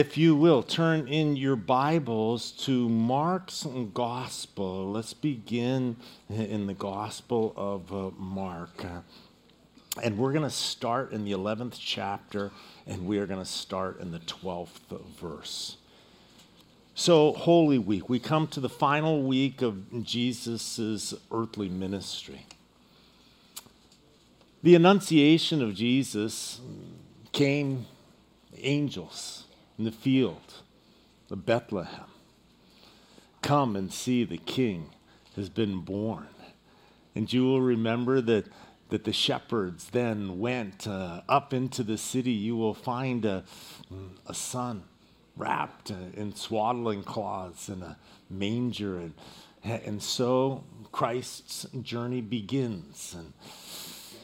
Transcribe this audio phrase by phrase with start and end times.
[0.00, 4.90] if you will, turn in your Bibles to Mark's Gospel.
[4.90, 5.96] Let's begin
[6.30, 8.82] in the Gospel of uh, Mark.
[10.02, 12.50] And we're going to start in the 11th chapter,
[12.86, 14.70] and we are going to start in the 12th
[15.20, 15.76] verse.
[16.94, 22.46] So, Holy Week, we come to the final week of Jesus' earthly ministry.
[24.62, 26.62] The Annunciation of Jesus
[27.32, 27.84] came
[28.56, 29.44] angels
[29.80, 30.52] in the field
[31.30, 32.04] of Bethlehem.
[33.40, 34.90] Come and see the king
[35.36, 36.28] has been born.
[37.14, 38.44] And you will remember that,
[38.90, 42.30] that the shepherds then went uh, up into the city.
[42.30, 43.42] You will find a,
[44.26, 44.82] a son
[45.34, 47.96] wrapped in swaddling cloths in a
[48.28, 48.98] manger.
[48.98, 49.14] And,
[49.64, 53.16] and so Christ's journey begins.
[53.16, 53.32] And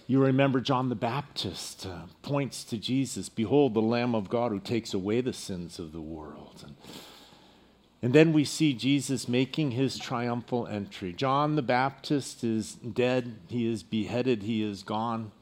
[0.06, 4.60] you remember John the Baptist uh, points to Jesus Behold, the Lamb of God who
[4.60, 6.64] takes away the sins of the world.
[6.64, 6.76] And,
[8.02, 11.12] and then we see Jesus making his triumphal entry.
[11.12, 15.32] John the Baptist is dead, he is beheaded, he is gone.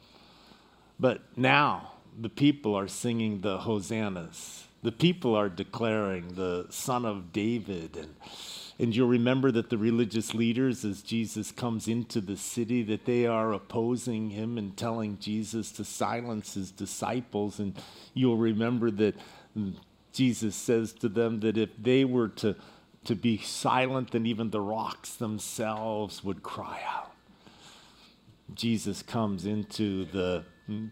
[0.98, 4.66] But now the people are singing the hosannas.
[4.82, 8.14] The people are declaring the Son of David and
[8.78, 13.24] and you'll remember that the religious leaders, as Jesus comes into the city, that they
[13.24, 17.60] are opposing him and telling Jesus to silence his disciples.
[17.60, 17.76] And
[18.14, 19.14] you'll remember that
[20.12, 22.56] Jesus says to them that if they were to,
[23.04, 27.12] to be silent, then even the rocks themselves would cry out.
[28.54, 30.86] Jesus comes into the hmm,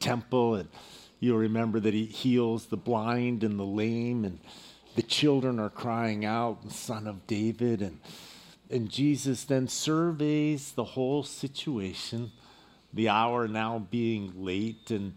[0.00, 0.68] temple, and
[1.20, 4.38] you'll remember that he heals the blind and the lame and
[4.94, 7.82] the children are crying out, Son of David.
[7.82, 7.98] And,
[8.70, 12.32] and Jesus then surveys the whole situation,
[12.92, 15.14] the hour now being late, and,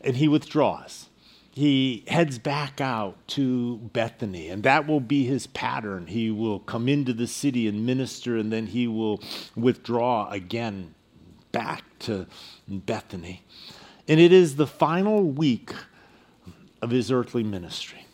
[0.00, 1.08] and he withdraws.
[1.50, 6.06] He heads back out to Bethany, and that will be his pattern.
[6.06, 9.22] He will come into the city and minister, and then he will
[9.54, 10.94] withdraw again
[11.52, 12.26] back to
[12.68, 13.42] Bethany.
[14.06, 15.72] And it is the final week
[16.82, 18.05] of his earthly ministry.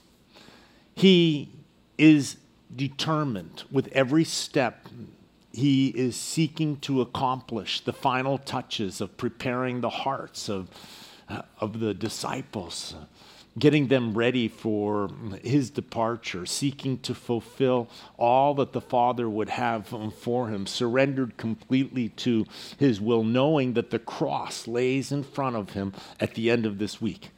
[0.94, 1.50] He
[1.98, 2.36] is
[2.74, 4.86] determined with every step
[5.52, 10.70] he is seeking to accomplish the final touches of preparing the hearts of,
[11.28, 12.94] uh, of the disciples,
[13.58, 15.10] getting them ready for
[15.42, 22.08] his departure, seeking to fulfill all that the Father would have for him, surrendered completely
[22.08, 22.46] to
[22.78, 26.78] his will, knowing that the cross lays in front of him at the end of
[26.78, 27.30] this week.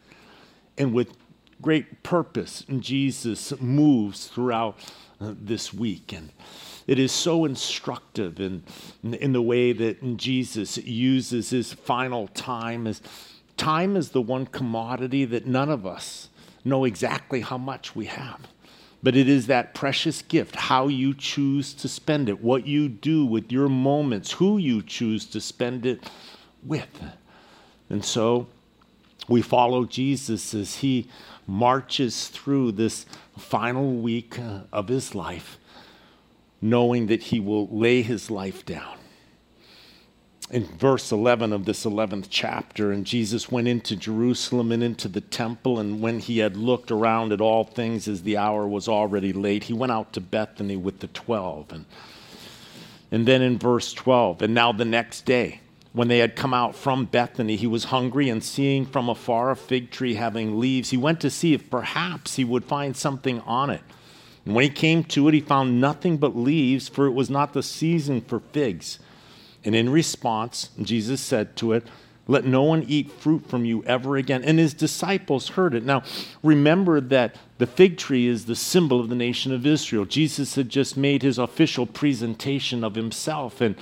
[0.78, 1.16] And with
[1.64, 4.76] great purpose Jesus moves throughout
[5.18, 6.12] uh, this week.
[6.12, 6.28] And
[6.86, 8.64] it is so instructive in,
[9.02, 13.00] in the way that Jesus uses his final time as
[13.56, 16.28] time is the one commodity that none of us
[16.66, 18.40] know exactly how much we have.
[19.02, 23.24] But it is that precious gift, how you choose to spend it, what you do
[23.24, 26.10] with your moments, who you choose to spend it
[26.62, 27.02] with.
[27.88, 28.48] And so
[29.28, 31.08] we follow Jesus as he
[31.46, 33.06] marches through this
[33.38, 35.58] final week uh, of his life,
[36.60, 38.96] knowing that he will lay his life down.
[40.50, 45.22] In verse 11 of this 11th chapter, and Jesus went into Jerusalem and into the
[45.22, 49.32] temple, and when he had looked around at all things as the hour was already
[49.32, 51.72] late, he went out to Bethany with the twelve.
[51.72, 51.86] And,
[53.10, 55.60] and then in verse 12, and now the next day,
[55.94, 59.56] when they had come out from Bethany, he was hungry, and seeing from afar a
[59.56, 63.70] fig tree having leaves, he went to see if perhaps he would find something on
[63.70, 63.80] it.
[64.44, 67.52] And when he came to it, he found nothing but leaves, for it was not
[67.52, 68.98] the season for figs.
[69.64, 71.86] And in response, Jesus said to it,
[72.26, 74.42] Let no one eat fruit from you ever again.
[74.42, 75.84] And his disciples heard it.
[75.84, 76.02] Now,
[76.42, 80.06] remember that the fig tree is the symbol of the nation of Israel.
[80.06, 83.60] Jesus had just made his official presentation of himself.
[83.60, 83.76] And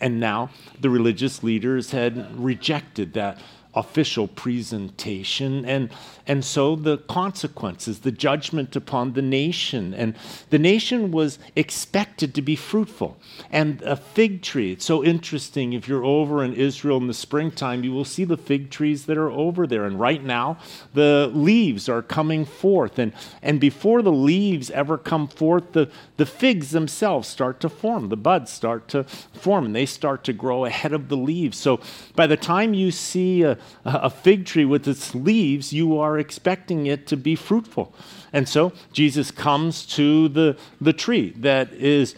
[0.00, 0.50] and now
[0.80, 3.40] the religious leaders had rejected that
[3.74, 5.64] official presentation.
[5.64, 5.90] And,
[6.26, 9.94] and so the consequences, the judgment upon the nation.
[9.94, 10.16] And
[10.50, 13.16] the nation was expected to be fruitful.
[13.50, 15.72] And a fig tree, it's so interesting.
[15.72, 19.16] If you're over in Israel in the springtime, you will see the fig trees that
[19.16, 19.84] are over there.
[19.84, 20.58] And right now,
[20.94, 22.98] the leaves are coming forth.
[22.98, 28.08] And, and before the leaves ever come forth, the, the figs themselves start to form.
[28.08, 31.56] The buds start to form, and they start to grow ahead of the leaves.
[31.56, 31.80] So
[32.16, 36.86] by the time you see a, a fig tree with its leaves, you are expecting
[36.86, 37.94] it to be fruitful.
[38.32, 42.14] And so Jesus comes to the, the tree that is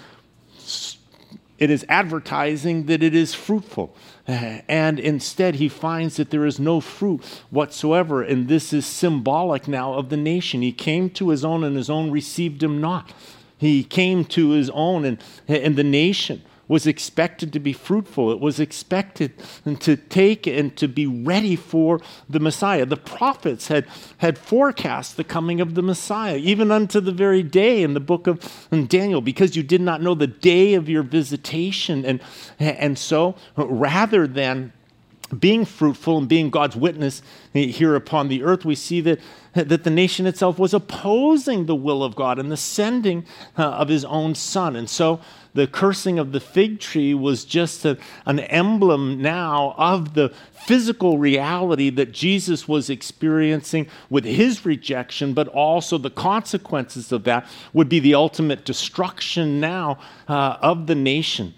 [1.59, 3.95] it is advertising that it is fruitful.
[4.27, 8.23] And instead, he finds that there is no fruit whatsoever.
[8.23, 10.63] And this is symbolic now of the nation.
[10.63, 13.13] He came to his own, and his own received him not.
[13.57, 15.19] He came to his own, and,
[15.49, 18.31] and the nation was expected to be fruitful.
[18.31, 19.33] It was expected
[19.81, 22.85] to take and to be ready for the Messiah.
[22.85, 23.87] The prophets had,
[24.19, 28.27] had forecast the coming of the Messiah, even unto the very day in the book
[28.27, 32.05] of Daniel, because you did not know the day of your visitation.
[32.05, 32.21] And,
[32.59, 34.73] and so, rather than
[35.39, 37.23] being fruitful and being God's witness
[37.53, 39.21] here upon the earth, we see that,
[39.53, 43.27] that the nation itself was opposing the will of God and the sending
[43.57, 44.75] uh, of his own son.
[44.75, 45.21] And so
[45.55, 51.19] the cursing of the fig tree was just a, an emblem now of the physical
[51.19, 57.89] reality that Jesus was experiencing with his rejection, but also the consequences of that would
[57.89, 59.99] be the ultimate destruction now
[60.29, 61.55] uh, of the nation.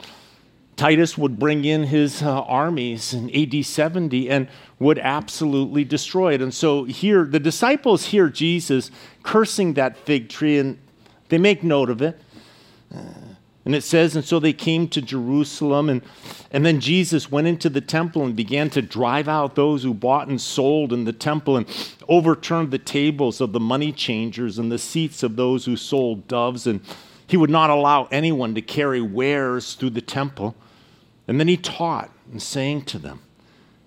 [0.80, 4.48] Titus would bring in his uh, armies in AD 70 and
[4.78, 6.40] would absolutely destroy it.
[6.40, 8.90] And so here, the disciples hear Jesus
[9.22, 10.78] cursing that fig tree and
[11.28, 12.18] they make note of it.
[12.94, 13.29] Uh,
[13.64, 16.02] and it says, and so they came to Jerusalem, and,
[16.50, 20.28] and then Jesus went into the temple and began to drive out those who bought
[20.28, 21.66] and sold in the temple and
[22.08, 26.66] overturned the tables of the money changers and the seats of those who sold doves.
[26.66, 26.80] And
[27.26, 30.56] he would not allow anyone to carry wares through the temple.
[31.28, 33.20] And then he taught and saying to them,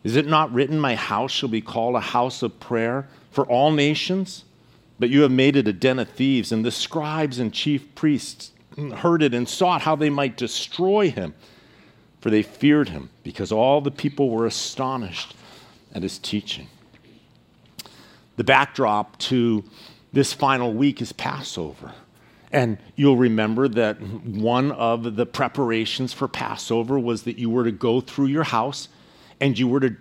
[0.04, 3.72] Is it not written, My house shall be called a house of prayer for all
[3.72, 4.46] nations?
[5.00, 8.53] But you have made it a den of thieves, and the scribes and chief priests
[8.78, 11.34] heard it and sought how they might destroy him,
[12.22, 15.36] for they feared him, because all the people were astonished
[15.94, 16.68] at his teaching.
[18.36, 19.64] The backdrop to
[20.12, 21.94] this final week is Passover.
[22.52, 27.72] And you'll remember that one of the preparations for Passover was that you were to
[27.72, 28.90] go through your house
[29.40, 29.96] and you were to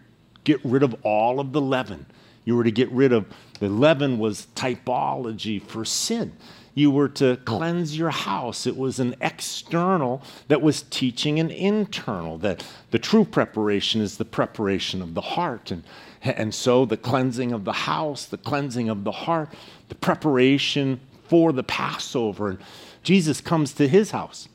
[0.45, 2.07] get rid of all of the leaven.
[2.45, 3.27] You were to get rid of
[3.59, 6.33] the leaven was typology for sin
[6.75, 8.67] you were to cleanse your house.
[8.67, 14.25] It was an external that was teaching an internal, that the true preparation is the
[14.25, 15.71] preparation of the heart.
[15.71, 15.85] And,
[16.23, 19.51] and so the cleansing of the house, the cleansing of the heart,
[19.89, 22.51] the preparation for the Passover.
[22.51, 22.59] And
[23.03, 24.49] Jesus comes to his house,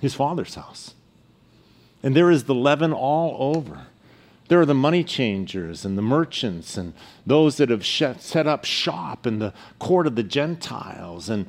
[0.00, 0.94] his father's house.
[2.02, 3.86] And there is the leaven all over.
[4.48, 6.92] There are the money changers and the merchants and
[7.26, 11.28] those that have set up shop in the court of the Gentiles.
[11.28, 11.46] And,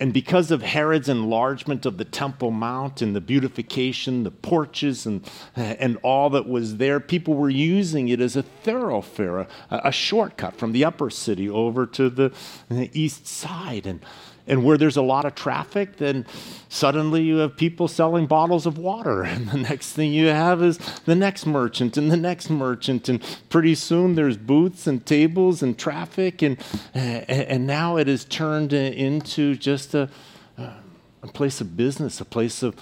[0.00, 5.28] and because of Herod's enlargement of the Temple Mount and the beautification, the porches, and,
[5.56, 10.56] and all that was there, people were using it as a thoroughfare, a, a shortcut
[10.56, 12.32] from the upper city over to the,
[12.70, 13.86] the east side.
[13.86, 14.00] And
[14.46, 16.26] and where there's a lot of traffic, then
[16.68, 19.22] suddenly you have people selling bottles of water.
[19.32, 23.08] And the next thing you have is the next merchant and the next merchant.
[23.08, 26.42] And pretty soon there's booths and tables and traffic.
[26.42, 26.58] And,
[26.92, 30.08] and now it is turned into just a,
[30.56, 32.76] a place of business, a place of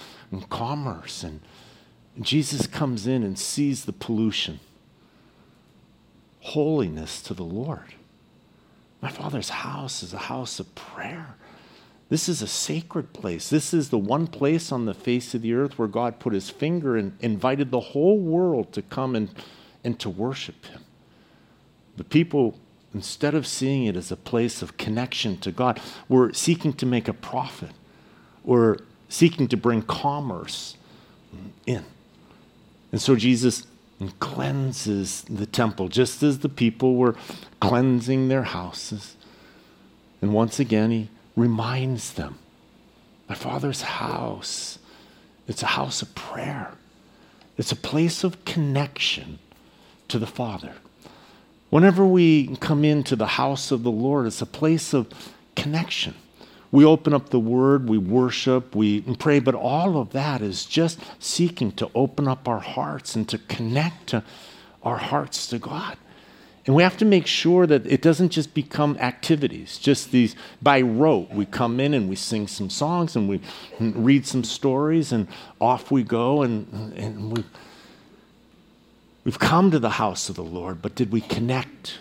[0.49, 1.23] commerce.
[1.23, 1.41] And
[2.19, 4.59] Jesus comes in and sees the pollution.
[6.41, 7.93] Holiness to the Lord.
[9.01, 11.35] My Father's house is a house of prayer.
[12.11, 13.49] This is a sacred place.
[13.49, 16.49] This is the one place on the face of the earth where God put his
[16.49, 19.29] finger and invited the whole world to come and,
[19.81, 20.81] and to worship him.
[21.95, 22.59] The people,
[22.93, 27.07] instead of seeing it as a place of connection to God, were seeking to make
[27.07, 27.71] a profit,
[28.43, 30.75] were seeking to bring commerce
[31.65, 31.85] in.
[32.91, 33.67] And so Jesus
[34.19, 37.15] cleanses the temple just as the people were
[37.61, 39.15] cleansing their houses.
[40.21, 41.09] And once again, he
[41.41, 42.37] reminds them
[43.27, 44.77] my Father's house,
[45.47, 46.71] it's a house of prayer,
[47.57, 49.39] it's a place of connection
[50.09, 50.73] to the Father.
[51.69, 55.07] Whenever we come into the house of the Lord, it's a place of
[55.55, 56.13] connection.
[56.71, 60.99] We open up the Word, we worship, we pray, but all of that is just
[61.19, 64.13] seeking to open up our hearts and to connect
[64.83, 65.97] our hearts to God.
[66.65, 70.81] And we have to make sure that it doesn't just become activities, just these by
[70.81, 71.31] rote.
[71.31, 73.41] We come in and we sing some songs and we
[73.79, 75.27] read some stories and
[75.59, 76.43] off we go.
[76.43, 77.43] And, and we,
[79.23, 81.97] we've come to the house of the Lord, but did we connect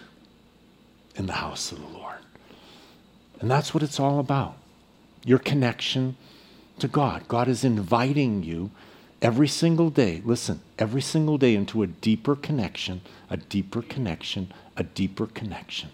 [1.17, 2.19] in the house of the Lord?
[3.41, 4.57] And that's what it's all about
[5.25, 6.17] your connection
[6.79, 7.29] to God.
[7.29, 8.71] God is inviting you
[9.23, 14.83] every single day, listen, every single day into a deeper connection, a deeper connection, a
[14.83, 15.91] deeper connection.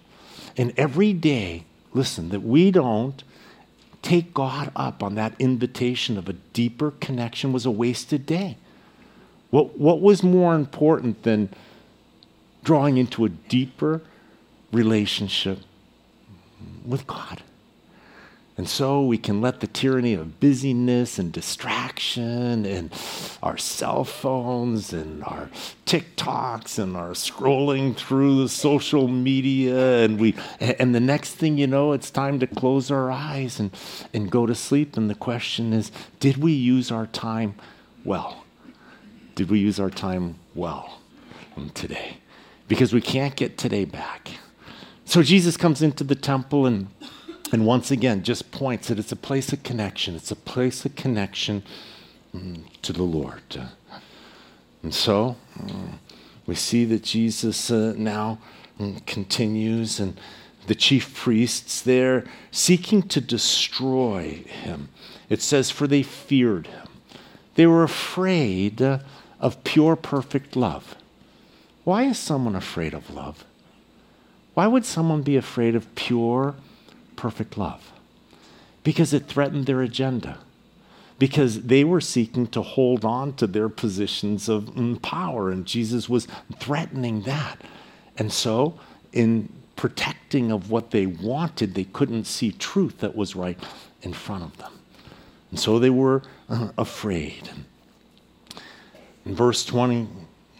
[0.56, 3.22] And every day, listen, that we don't
[4.02, 8.56] take God up on that invitation of a deeper connection was a wasted day.
[9.50, 11.48] What, what was more important than
[12.62, 14.02] drawing into a deeper
[14.72, 15.60] relationship
[16.84, 17.42] with God?
[18.58, 22.90] And so we can let the tyranny of busyness and distraction and
[23.42, 25.50] our cell phones and our
[25.84, 31.66] TikToks and our scrolling through the social media and we and the next thing you
[31.66, 33.72] know it's time to close our eyes and,
[34.14, 34.96] and go to sleep.
[34.96, 37.56] And the question is, did we use our time
[38.04, 38.44] well?
[39.34, 41.00] Did we use our time well
[41.74, 42.18] today?
[42.68, 44.30] Because we can't get today back.
[45.04, 46.88] So Jesus comes into the temple and
[47.52, 50.16] and once again, just points that it's a place of connection.
[50.16, 51.62] It's a place of connection
[52.34, 53.42] mm, to the Lord.
[54.82, 55.98] And so mm,
[56.46, 58.38] we see that Jesus uh, now
[58.80, 60.18] mm, continues, and
[60.66, 64.88] the chief priests there seeking to destroy him.
[65.28, 66.88] It says, For they feared him.
[67.54, 68.98] They were afraid uh,
[69.40, 70.96] of pure, perfect love.
[71.84, 73.44] Why is someone afraid of love?
[74.54, 76.54] Why would someone be afraid of pure,
[77.16, 77.92] perfect love
[78.82, 80.38] because it threatened their agenda.
[81.18, 86.08] Because they were seeking to hold on to their positions of mm, power, and Jesus
[86.10, 87.58] was threatening that.
[88.18, 88.78] And so,
[89.12, 93.58] in protecting of what they wanted, they couldn't see truth that was right
[94.02, 94.72] in front of them.
[95.50, 97.50] And so they were uh, afraid.
[99.24, 100.08] In verse 20,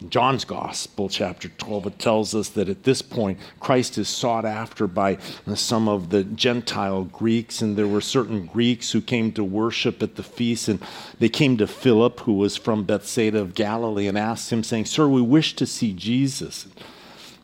[0.08, 4.86] John's Gospel, chapter 12, it tells us that at this point, Christ is sought after
[4.86, 5.16] by
[5.54, 10.16] some of the Gentile Greeks, and there were certain Greeks who came to worship at
[10.16, 10.80] the feast, and
[11.18, 15.08] they came to Philip, who was from Bethsaida of Galilee, and asked him, saying, Sir,
[15.08, 16.66] we wish to see Jesus.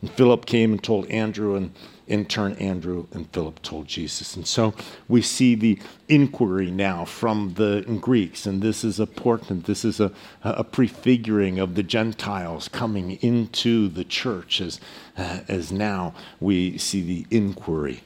[0.03, 1.73] And Philip came and told Andrew, and
[2.13, 4.37] in turn, Andrew and Philip told Jesus.
[4.37, 4.75] And so
[5.09, 5.79] we see the
[6.11, 9.65] inquiry now from the Greeks, and this is important.
[9.65, 10.13] This is a,
[10.45, 14.79] a prefiguring of the Gentiles coming into the church as,
[15.17, 18.03] uh, as now we see the inquiry.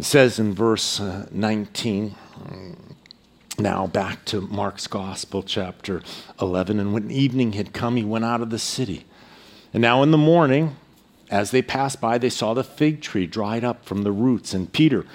[0.00, 2.16] It says in verse uh, 19,
[3.56, 6.02] now back to Mark's Gospel, chapter
[6.40, 6.80] 11.
[6.80, 9.04] And when evening had come, he went out of the city.
[9.72, 10.74] And now in the morning,
[11.30, 14.52] as they passed by, they saw the fig tree dried up from the roots.
[14.52, 15.06] And Peter,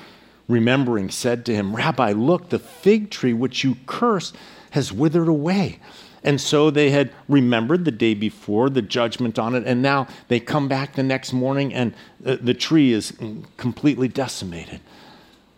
[0.47, 4.35] remembering, said to him, Rabbi, look, the fig tree which you cursed
[4.71, 5.79] has withered away.
[6.23, 10.39] And so they had remembered the day before the judgment on it, and now they
[10.39, 11.93] come back the next morning and
[12.25, 13.13] uh, the tree is
[13.57, 14.79] completely decimated.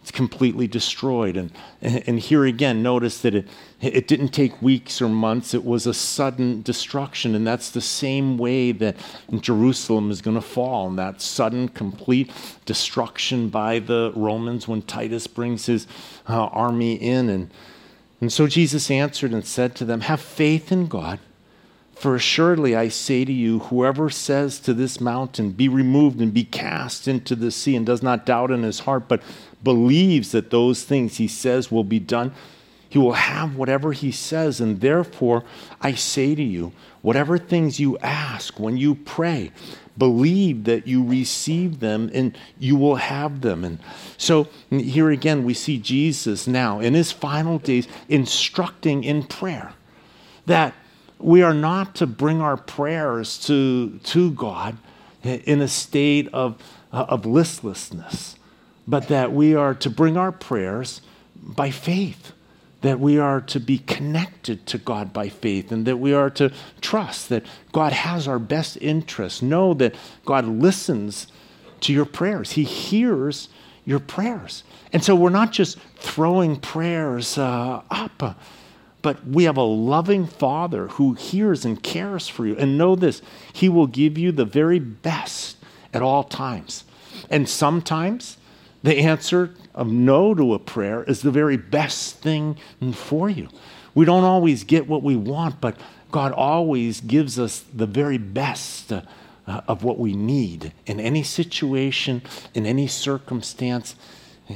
[0.07, 1.35] It's completely destroyed.
[1.35, 3.45] And, and here again, notice that it,
[3.81, 7.35] it didn't take weeks or months, it was a sudden destruction.
[7.35, 8.95] And that's the same way that
[9.41, 12.31] Jerusalem is going to fall, and that sudden, complete
[12.65, 15.87] destruction by the Romans when Titus brings his
[16.29, 17.27] uh, army in.
[17.27, 17.51] And,
[18.21, 21.19] and so Jesus answered and said to them, Have faith in God.
[21.97, 26.43] For assuredly I say to you, whoever says to this mountain, Be removed and be
[26.43, 29.23] cast into the sea, and does not doubt in his heart, but
[29.63, 32.33] believes that those things he says will be done,
[32.89, 34.61] he will have whatever he says.
[34.61, 35.43] And therefore,
[35.81, 36.71] I say to you,
[37.01, 39.51] whatever things you ask when you pray,
[39.97, 43.63] believe that you receive them and you will have them.
[43.63, 43.79] And
[44.17, 49.73] so here again, we see Jesus now in his final days instructing in prayer
[50.45, 50.73] that
[51.19, 54.77] we are not to bring our prayers to, to God
[55.23, 56.61] in a state of,
[56.91, 58.37] of listlessness
[58.88, 61.01] but that we are to bring our prayers
[61.36, 62.32] by faith,
[62.82, 66.51] that we are to be connected to God by faith, and that we are to
[66.79, 69.41] trust that God has our best interests.
[69.41, 71.27] Know that God listens
[71.82, 73.50] to your prayers, He hears
[73.86, 74.63] your prayers.
[74.91, 78.38] And so we're not just throwing prayers uh, up.
[79.01, 82.56] but we have a loving Father who hears and cares for you.
[82.58, 83.22] And know this
[83.53, 85.58] He will give you the very best
[85.94, 86.84] at all times.
[87.29, 88.38] And sometimes
[88.88, 92.58] the answer of no to a prayer is the very best thing
[92.94, 93.50] for you.
[93.94, 95.77] We don't always get what we want, but
[96.10, 99.01] God always gives us the very best uh,
[99.46, 102.22] of what we need in any situation,
[102.53, 103.96] in any circumstance,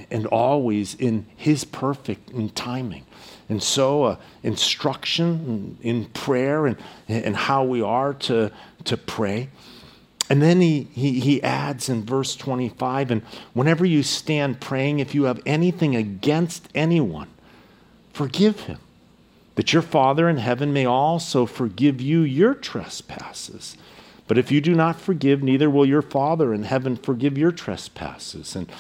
[0.09, 3.05] and always in His perfect timing.
[3.49, 6.77] And so, uh, instruction in prayer and,
[7.09, 8.49] and how we are to,
[8.85, 9.49] to pray
[10.31, 13.21] and then he, he, he adds in verse 25 and
[13.51, 17.27] whenever you stand praying, if you have anything against anyone,
[18.13, 18.79] forgive him,
[19.55, 23.75] that your Father in heaven may also forgive you your trespasses.
[24.25, 28.55] But if you do not forgive, neither will your Father in heaven forgive your trespasses.
[28.55, 28.71] And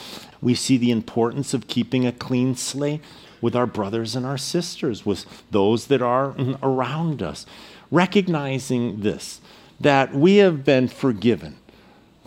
[0.41, 3.01] we see the importance of keeping a clean slate
[3.41, 7.45] with our brothers and our sisters, with those that are around us.
[7.91, 9.40] Recognizing this,
[9.81, 11.57] that we have been forgiven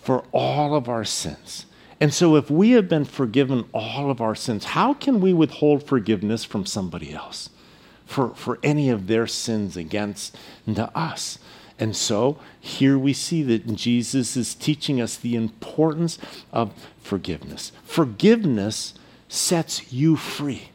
[0.02, 1.66] for all of our sins.
[2.00, 5.86] And so, if we have been forgiven all of our sins, how can we withhold
[5.86, 7.50] forgiveness from somebody else
[8.04, 11.38] for, for any of their sins against to us?
[11.78, 16.18] And so here we see that Jesus is teaching us the importance
[16.52, 17.72] of forgiveness.
[17.84, 18.94] Forgiveness
[19.28, 20.70] sets you free.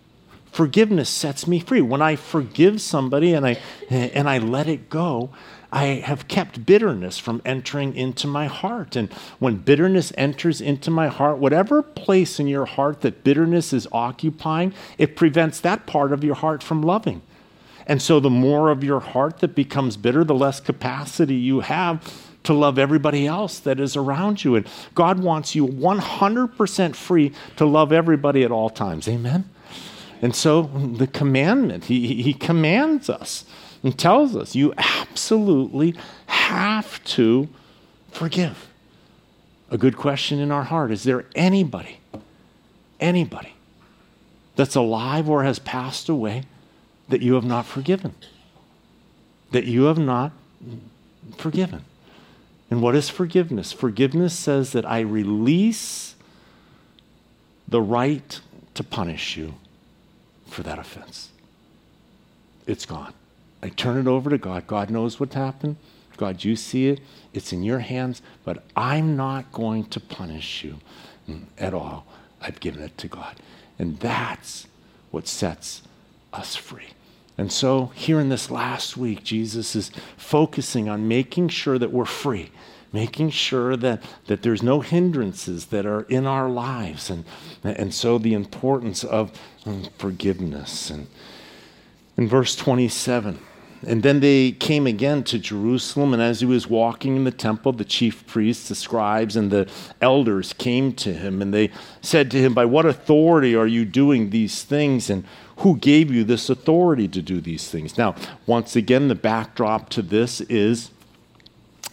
[0.51, 1.81] Forgiveness sets me free.
[1.81, 5.29] When I forgive somebody and I, and I let it go,
[5.71, 8.95] I have kept bitterness from entering into my heart.
[8.95, 13.87] And when bitterness enters into my heart, whatever place in your heart that bitterness is
[13.91, 17.21] occupying, it prevents that part of your heart from loving.
[17.85, 22.03] And so the more of your heart that becomes bitter, the less capacity you have
[22.43, 24.55] to love everybody else that is around you.
[24.55, 29.07] And God wants you 100% free to love everybody at all times.
[29.07, 29.49] Amen?
[30.21, 33.45] And so the commandment, he, he commands us
[33.83, 35.95] and tells us you absolutely
[36.27, 37.47] have to
[38.11, 38.67] forgive.
[39.71, 41.99] A good question in our heart is there anybody,
[42.99, 43.53] anybody
[44.55, 46.43] that's alive or has passed away?
[47.09, 48.15] that you have not forgiven.
[49.51, 50.31] That you have not
[51.37, 51.83] forgiven.
[52.71, 53.73] And what is forgiveness?
[53.73, 56.15] Forgiveness says that I release
[57.67, 58.39] the right
[58.75, 59.55] to punish you
[60.49, 61.29] for that offense.
[62.67, 63.13] It's gone.
[63.61, 64.67] I turn it over to God.
[64.67, 65.77] God knows what happened.
[66.17, 66.99] God, you see it.
[67.33, 70.75] It's in your hands, but I'm not going to punish you
[71.57, 72.05] at all.
[72.41, 73.37] I've given it to God.
[73.77, 74.67] And that's
[75.11, 75.81] what sets
[76.33, 76.89] us free.
[77.37, 82.03] And so, here in this last week, Jesus is focusing on making sure that we're
[82.03, 82.51] free,
[82.91, 87.09] making sure that, that there's no hindrances that are in our lives.
[87.09, 87.25] And,
[87.63, 89.31] and so, the importance of
[89.65, 90.89] um, forgiveness.
[90.89, 91.07] And
[92.17, 93.39] in verse 27,
[93.85, 97.71] and then they came again to Jerusalem, and as he was walking in the temple,
[97.71, 99.69] the chief priests, the scribes, and the
[100.01, 101.71] elders came to him, and they
[102.01, 105.09] said to him, By what authority are you doing these things?
[105.09, 105.23] And
[105.57, 107.97] who gave you this authority to do these things?
[107.97, 110.91] Now, once again, the backdrop to this is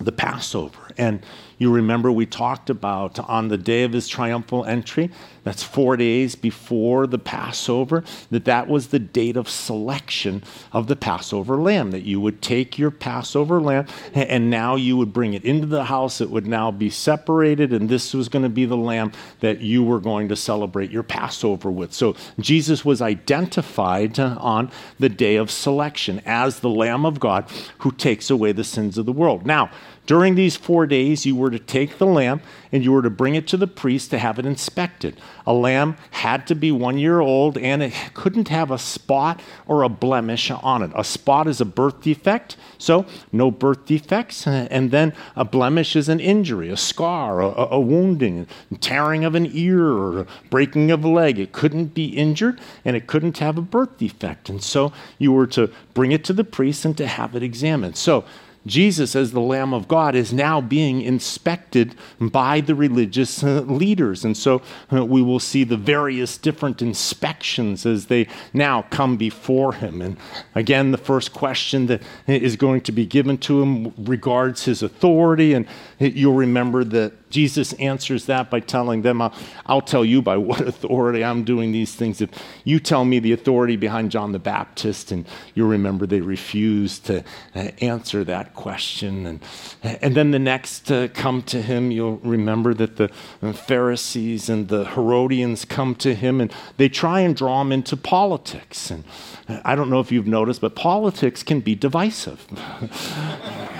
[0.00, 0.85] the Passover.
[0.98, 1.24] And
[1.58, 5.10] you remember we talked about on the day of his triumphal entry,
[5.42, 10.42] that's four days before the Passover, that that was the date of selection
[10.72, 15.12] of the Passover lamb, that you would take your Passover lamb and now you would
[15.12, 16.20] bring it into the house.
[16.20, 19.84] It would now be separated, and this was going to be the lamb that you
[19.84, 21.92] were going to celebrate your Passover with.
[21.92, 27.92] So Jesus was identified on the day of selection as the Lamb of God who
[27.92, 29.46] takes away the sins of the world.
[29.46, 29.70] Now,
[30.06, 32.40] during these four days, you were to take the lamb
[32.72, 35.20] and you were to bring it to the priest to have it inspected.
[35.46, 39.82] A lamb had to be one year old and it couldn't have a spot or
[39.82, 40.90] a blemish on it.
[40.94, 44.46] A spot is a birth defect, so no birth defects.
[44.46, 48.46] And then a blemish is an injury, a scar, a, a wounding,
[48.80, 51.38] tearing of an ear, or breaking of a leg.
[51.38, 54.48] It couldn't be injured and it couldn't have a birth defect.
[54.48, 57.96] And so you were to bring it to the priest and to have it examined.
[57.96, 58.24] So
[58.66, 64.24] Jesus, as the Lamb of God, is now being inspected by the religious uh, leaders.
[64.24, 64.60] And so
[64.92, 70.02] uh, we will see the various different inspections as they now come before him.
[70.02, 70.16] And
[70.54, 75.54] again, the first question that is going to be given to him regards his authority.
[75.54, 75.66] And
[75.98, 79.34] you'll remember that Jesus answers that by telling them, I'll,
[79.66, 82.20] I'll, tell you by what authority I'm doing these things.
[82.20, 82.30] If
[82.64, 87.24] you tell me the authority behind John the Baptist, and you'll remember they refused to
[87.54, 89.26] uh, answer that question.
[89.26, 89.42] And,
[89.82, 93.08] and then the next to come to him, you'll remember that the
[93.52, 98.90] Pharisees and the Herodians come to him and they try and draw him into politics.
[98.90, 99.04] And
[99.48, 102.46] I don't know if you've noticed, but politics can be divisive.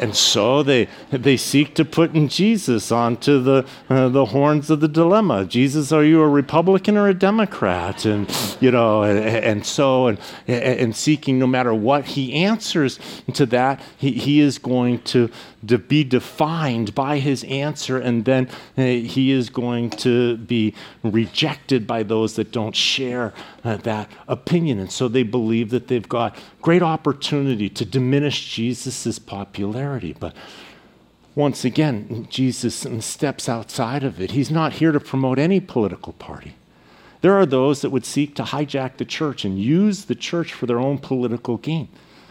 [0.00, 4.80] And so they, they seek to put in Jesus onto the, uh, the horns of
[4.80, 5.44] the dilemma.
[5.44, 8.04] Jesus, are you a Republican or a Democrat?
[8.04, 8.30] And,
[8.60, 12.98] you know, and, and so, and, and seeking no matter what he answers
[13.34, 15.30] to that, he, he is going to,
[15.66, 21.86] to be defined by his answer, and then uh, he is going to be rejected
[21.86, 24.78] by those that don't share uh, that opinion.
[24.78, 30.14] And so they believe that they've got great opportunity to diminish Jesus' popularity.
[30.18, 30.34] But
[31.34, 34.32] once again, Jesus steps outside of it.
[34.32, 36.54] He's not here to promote any political party.
[37.20, 40.66] There are those that would seek to hijack the church and use the church for
[40.66, 41.88] their own political gain.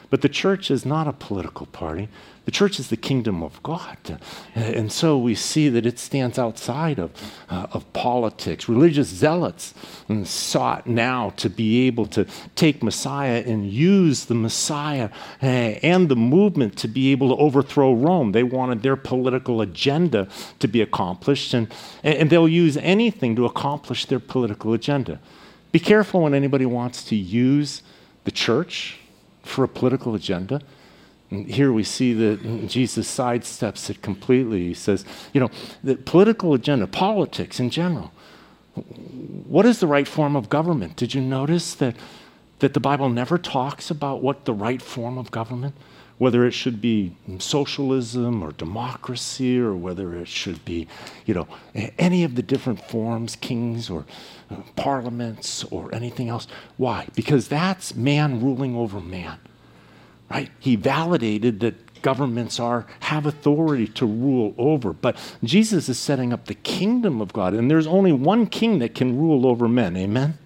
[0.10, 2.08] But the church is not a political party.
[2.48, 4.22] The church is the kingdom of God.
[4.56, 7.12] And so we see that it stands outside of,
[7.50, 8.70] uh, of politics.
[8.70, 9.74] Religious zealots
[10.24, 15.10] sought now to be able to take Messiah and use the Messiah
[15.44, 18.32] uh, and the movement to be able to overthrow Rome.
[18.32, 20.30] They wanted their political agenda
[20.60, 21.68] to be accomplished, and,
[22.02, 25.20] and they'll use anything to accomplish their political agenda.
[25.74, 27.82] Be careful when anybody wants to use
[28.24, 29.00] the church
[29.44, 30.62] for a political agenda.
[31.30, 34.68] And here we see that Jesus sidesteps it completely.
[34.68, 35.50] He says, you know,
[35.84, 38.12] the political agenda, politics in general.
[38.76, 40.96] What is the right form of government?
[40.96, 41.96] Did you notice that,
[42.60, 45.76] that the Bible never talks about what the right form of government?
[46.18, 50.88] Whether it should be socialism or democracy, or whether it should be,
[51.26, 51.48] you know,
[52.00, 54.06] any of the different forms, kings or
[54.50, 56.48] uh, parliaments or anything else.
[56.78, 57.08] Why?
[57.13, 59.38] Because that's man ruling over man
[60.30, 60.50] right?
[60.60, 64.94] He validated that governments are have authority to rule over.
[64.94, 68.96] But jesus is setting up the kingdom of god and there's only one king that
[68.96, 69.98] can rule over men.
[69.98, 70.38] Amen?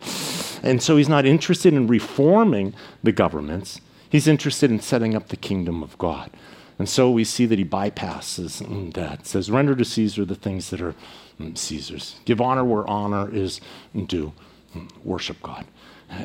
[0.64, 3.82] And so he's not interested in reforming the governments.
[4.10, 6.32] He's interested in setting up the kingdom of god.
[6.78, 9.28] And so we see that he bypasses that.
[9.28, 10.96] Says render to caesar the things that are
[11.40, 12.20] mm, caesar's.
[12.26, 13.62] Give honor where honor is
[14.08, 14.34] due.
[14.76, 15.66] Mm, worship god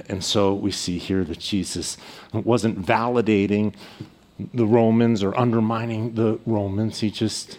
[0.09, 1.97] and so we see here that Jesus
[2.33, 3.75] wasn't validating
[4.53, 7.01] the Romans or undermining the Romans.
[7.01, 7.59] He just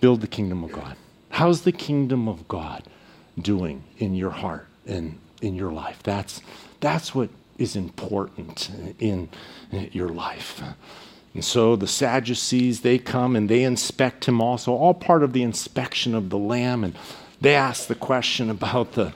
[0.00, 0.96] built the kingdom of God.
[1.30, 2.84] How's the kingdom of God
[3.38, 6.02] doing in your heart and in your life?
[6.02, 6.40] That's,
[6.80, 9.28] that's what is important in
[9.70, 10.62] your life.
[11.34, 15.42] And so the Sadducees, they come and they inspect him also, all part of the
[15.42, 16.82] inspection of the Lamb.
[16.82, 16.96] And
[17.40, 19.12] they ask the question about the,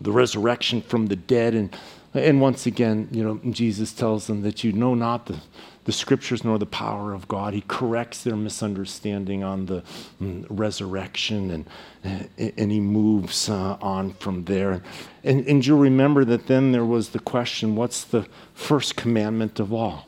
[0.00, 1.54] the resurrection from the dead.
[1.54, 1.76] And,
[2.14, 5.40] and once again, you know, Jesus tells them that you know not the,
[5.84, 7.54] the scriptures nor the power of God.
[7.54, 9.82] He corrects their misunderstanding on the
[10.20, 14.82] mm, resurrection and, and he moves uh, on from there.
[15.24, 19.72] And, and you'll remember that then there was the question what's the first commandment of
[19.72, 20.06] all?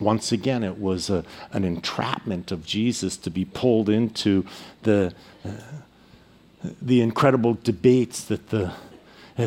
[0.00, 4.46] Once again, it was a, an entrapment of Jesus to be pulled into
[4.82, 5.12] the,
[5.44, 5.50] uh,
[6.80, 8.72] the incredible debates that the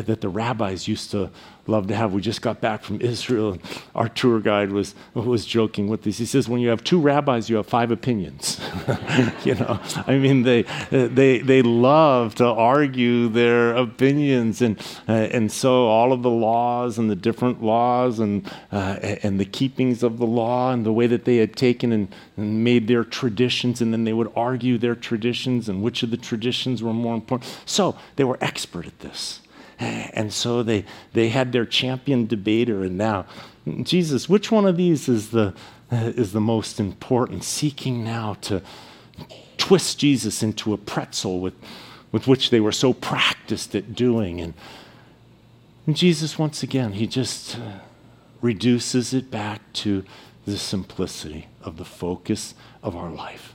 [0.00, 1.30] that the rabbis used to
[1.66, 2.12] love to have.
[2.12, 3.62] We just got back from Israel, and
[3.94, 6.18] our tour guide was, was joking with this.
[6.18, 8.60] He says, When you have two rabbis, you have five opinions.
[9.44, 14.62] you know, I mean, they, they, they love to argue their opinions.
[14.62, 14.78] And,
[15.08, 19.44] uh, and so all of the laws and the different laws and, uh, and the
[19.44, 23.04] keepings of the law and the way that they had taken and, and made their
[23.04, 27.14] traditions, and then they would argue their traditions and which of the traditions were more
[27.14, 27.50] important.
[27.66, 29.40] So they were expert at this.
[30.14, 33.26] And so they, they had their champion debater, and now,
[33.82, 35.54] Jesus, which one of these is the,
[35.90, 37.44] is the most important?
[37.44, 38.62] Seeking now to
[39.56, 41.54] twist Jesus into a pretzel with,
[42.10, 44.40] with which they were so practiced at doing.
[44.40, 44.54] And,
[45.86, 47.78] and Jesus, once again, he just uh,
[48.40, 50.04] reduces it back to
[50.44, 53.54] the simplicity of the focus of our life.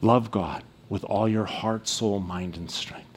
[0.00, 3.09] Love God with all your heart, soul, mind, and strength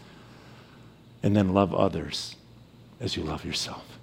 [1.24, 2.36] and then love others
[3.00, 3.98] as you love yourself.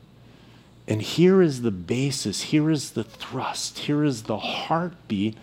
[0.89, 5.37] And here is the basis, here is the thrust, here is the heartbeat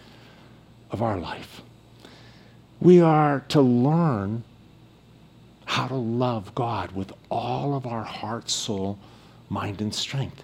[0.91, 1.61] of our life.
[2.81, 4.43] We are to learn
[5.65, 8.97] how to love God with all of our heart, soul,
[9.49, 10.43] mind, and strength.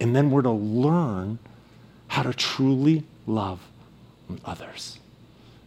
[0.00, 1.38] And then we're to learn
[2.08, 3.60] how to truly love
[4.44, 4.98] others.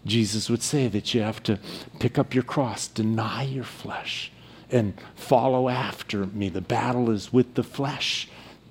[0.05, 1.59] Jesus would say that you have to
[1.99, 4.31] pick up your cross, deny your flesh,
[4.71, 6.49] and follow after me.
[6.49, 8.27] The battle is with the flesh.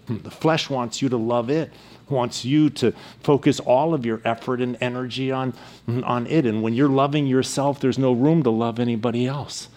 [0.08, 1.72] The flesh wants you to love it,
[2.08, 5.52] wants you to focus all of your effort and energy on,
[5.88, 6.46] on it.
[6.46, 9.68] And when you're loving yourself, there's no room to love anybody else.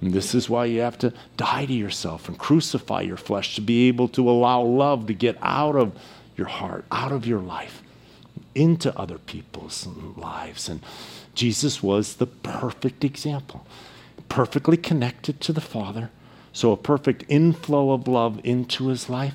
[0.00, 3.60] And this is why you have to die to yourself and crucify your flesh to
[3.60, 5.92] be able to allow love to get out of
[6.36, 7.82] your heart, out of your life,
[8.54, 10.68] into other people's lives.
[10.68, 10.80] And
[11.34, 13.66] Jesus was the perfect example
[14.28, 16.10] perfectly connected to the Father,
[16.52, 19.34] so a perfect inflow of love into his life,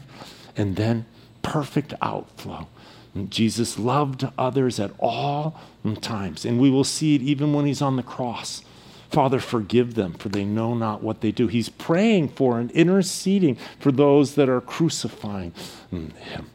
[0.55, 1.05] and then
[1.41, 2.67] perfect outflow.
[3.13, 5.59] And Jesus loved others at all
[6.01, 8.63] times, and we will see it even when he's on the cross.
[9.09, 11.47] Father, forgive them, for they know not what they do.
[11.47, 15.53] He's praying for and interceding for those that are crucifying
[15.89, 16.49] him.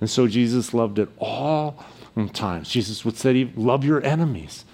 [0.00, 1.84] And so Jesus loved at all
[2.32, 2.68] times.
[2.68, 4.64] Jesus would say, Love your enemies.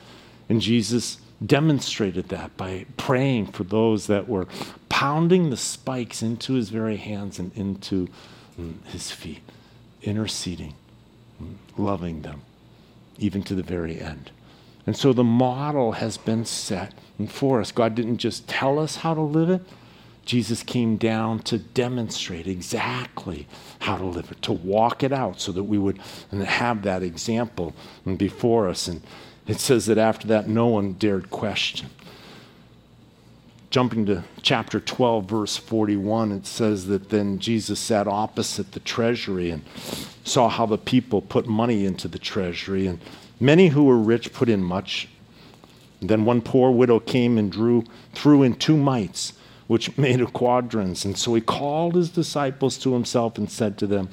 [0.48, 4.47] And Jesus demonstrated that by praying for those that were
[4.88, 8.09] pounding the spikes into his very hands and into
[8.59, 9.42] mm, his feet.
[10.03, 10.75] interceding,
[11.79, 12.42] loving them,
[13.18, 14.31] even to the very end.
[14.87, 16.92] And so the model has been set
[17.29, 17.73] for us.
[17.73, 19.62] God didn't just tell us how to live it,
[20.25, 23.47] Jesus came down to demonstrate exactly
[23.81, 25.99] how to live it, to walk it out so that we would
[26.31, 27.75] have that example
[28.16, 28.88] before us.
[28.88, 29.03] And
[29.46, 31.90] it says that after that, no one dared question.
[33.70, 39.50] Jumping to chapter 12, verse 41, it says that then Jesus sat opposite the treasury
[39.50, 39.64] and
[40.22, 42.87] saw how the people put money into the treasury.
[42.87, 43.00] And
[43.40, 45.09] many who were rich put in much.
[46.00, 49.33] And then one poor widow came and drew, threw in two mites
[49.66, 51.04] which made a quadrans.
[51.04, 54.09] And so he called his disciples to himself and said to them,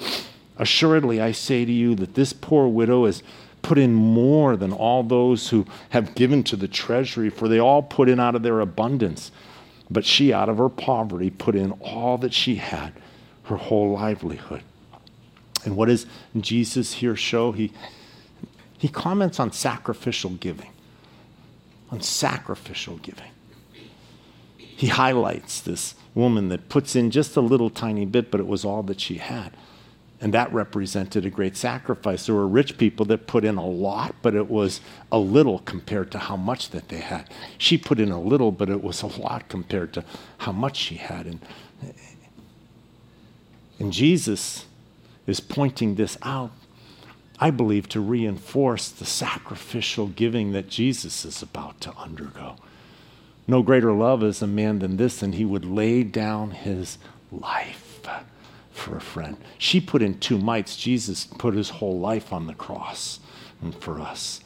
[0.57, 3.23] Assuredly, I say to you that this poor widow has
[3.61, 7.81] put in more than all those who have given to the treasury, for they all
[7.81, 9.31] put in out of their abundance.
[9.89, 12.93] But she, out of her poverty, put in all that she had,
[13.43, 14.63] her whole livelihood.
[15.65, 16.05] And what does
[16.39, 17.51] Jesus here show?
[17.51, 17.71] He,
[18.77, 20.69] he comments on sacrificial giving.
[21.91, 23.31] On sacrificial giving
[24.81, 28.65] he highlights this woman that puts in just a little tiny bit, but it was
[28.65, 29.51] all that she had.
[30.21, 32.27] And that represented a great sacrifice.
[32.27, 34.79] There were rich people that put in a lot, but it was
[35.11, 37.27] a little compared to how much that they had.
[37.57, 40.05] She put in a little, but it was a lot compared to
[40.37, 41.25] how much she had.
[41.25, 41.39] And,
[43.79, 44.67] and Jesus
[45.25, 46.51] is pointing this out,
[47.39, 52.57] I believe, to reinforce the sacrificial giving that Jesus is about to undergo.
[53.47, 56.99] No greater love is a man than this, and he would lay down his
[57.31, 57.91] life
[58.71, 59.37] for a friend.
[59.57, 60.75] She put in two mites.
[60.75, 63.19] Jesus put his whole life on the cross
[63.79, 64.41] for us.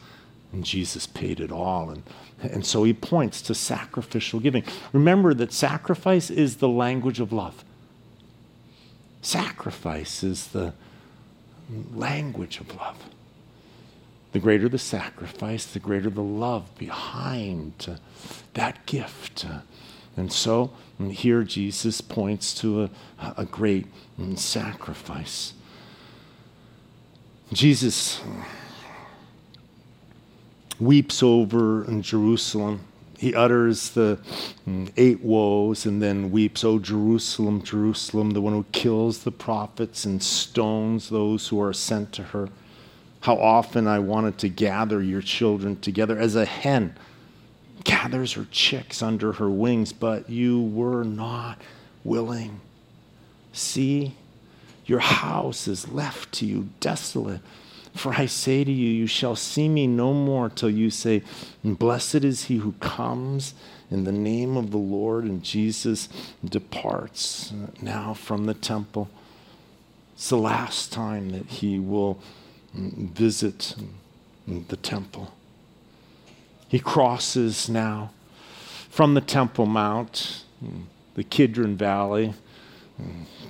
[0.51, 1.89] And Jesus paid it all.
[1.89, 2.03] And,
[2.41, 4.63] and so he points to sacrificial giving.
[4.93, 7.63] Remember that sacrifice is the language of love.
[9.21, 10.73] Sacrifice is the
[11.93, 13.09] language of love.
[14.33, 17.97] The greater the sacrifice, the greater the love behind
[18.53, 19.45] that gift.
[20.17, 22.89] And so here Jesus points to a,
[23.37, 23.87] a great
[24.19, 25.53] mm, sacrifice.
[27.51, 28.21] Jesus
[30.79, 32.81] weeps over Jerusalem.
[33.17, 34.19] He utters the
[34.67, 40.05] mm, eight woes and then weeps, O Jerusalem, Jerusalem, the one who kills the prophets
[40.05, 42.49] and stones those who are sent to her
[43.25, 46.95] how often I wanted to gather your children together as a hen
[47.85, 51.61] gathers her chicks under her wings, but you were not
[52.03, 52.59] willing.
[53.53, 54.15] See,
[54.85, 57.39] your house is left to you desolate.
[57.95, 61.23] For I say to you, you shall see me no more till you say,
[61.63, 63.53] Blessed is he who comes
[63.89, 65.23] in the name of the Lord.
[65.23, 66.09] And Jesus
[66.43, 69.09] departs now from the temple.
[70.13, 72.19] It's the last time that he will
[72.73, 73.75] visit
[74.45, 75.34] the temple.
[76.67, 78.11] He crosses now
[78.89, 80.43] from the Temple Mount,
[81.15, 82.33] the Kidron Valley,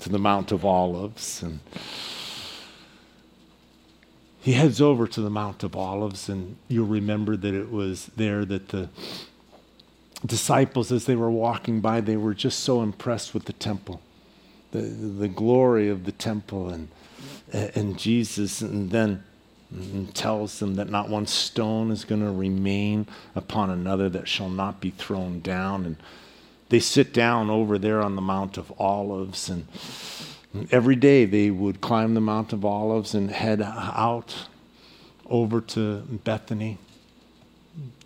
[0.01, 1.41] to the Mount of Olives.
[1.43, 1.59] And
[4.41, 8.45] he heads over to the Mount of Olives, and you'll remember that it was there
[8.45, 8.89] that the
[10.25, 14.01] disciples, as they were walking by, they were just so impressed with the temple,
[14.71, 16.89] the, the glory of the temple, and
[17.51, 19.23] and Jesus, and then
[20.13, 24.79] tells them that not one stone is going to remain upon another that shall not
[24.79, 25.85] be thrown down.
[25.85, 25.97] And
[26.69, 29.67] they sit down over there on the Mount of Olives, and
[30.71, 34.47] every day they would climb the Mount of Olives and head out
[35.27, 36.77] over to Bethany,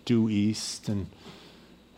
[0.04, 1.06] due east, and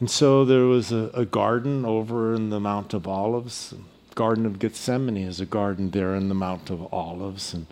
[0.03, 3.73] and so there was a, a garden over in the Mount of Olives.
[4.17, 7.55] Garden of Gethsemane is a garden there in the Mount of Olives.
[7.55, 7.69] And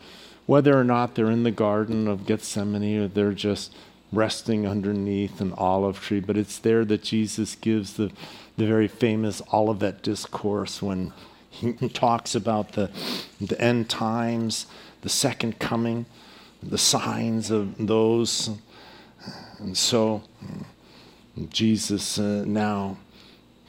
[0.50, 3.72] whether or not they're in the Garden of Gethsemane or they're just
[4.10, 8.10] resting underneath an olive tree, but it's there that Jesus gives the,
[8.56, 11.12] the very famous Olivet discourse when
[11.50, 12.90] he talks about the,
[13.40, 14.66] the end times,
[15.02, 16.04] the second coming,
[16.60, 18.50] the signs of those.
[19.60, 20.24] And so
[21.48, 22.98] Jesus uh, now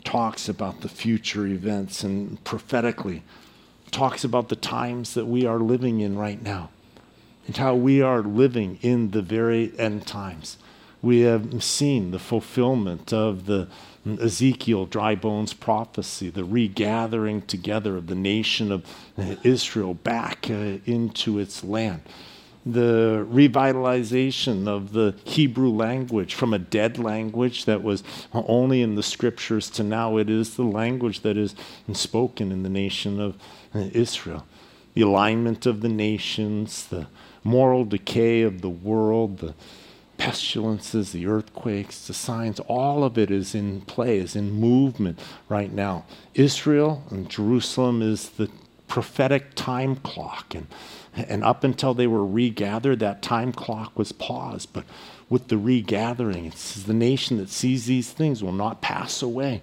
[0.04, 3.22] talks about the future events and prophetically
[3.92, 6.70] talks about the times that we are living in right now
[7.48, 10.58] and how we are living in the very end times.
[11.02, 13.68] We have seen the fulfillment of the
[14.06, 18.86] Ezekiel dry bones prophecy, the regathering together of the nation of
[19.44, 22.02] Israel back uh, into its land
[22.66, 29.04] the revitalization of the Hebrew language from a dead language that was only in the
[29.04, 31.56] scriptures to now it is the language that is
[31.94, 33.36] spoken in the nation of
[33.74, 34.46] Israel.
[34.94, 37.08] the alignment of the nations, the
[37.44, 39.54] moral decay of the world, the
[40.18, 45.20] pestilences, the earthquakes, the signs, all of it is in play, is in movement
[45.50, 46.06] right now.
[46.36, 48.50] Israel and Jerusalem is the
[48.88, 50.54] prophetic time clock.
[50.54, 50.68] And,
[51.16, 54.72] and up until they were regathered, that time clock was paused.
[54.74, 54.86] But
[55.30, 59.62] with the regathering, it's the nation that sees these things will not pass away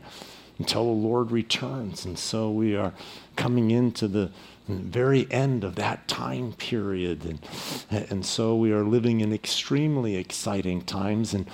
[0.58, 2.04] until the Lord returns.
[2.04, 2.92] And so we are
[3.36, 4.30] coming into the
[4.68, 7.24] very end of that time period.
[7.90, 11.32] And, and so we are living in extremely exciting times.
[11.32, 11.46] And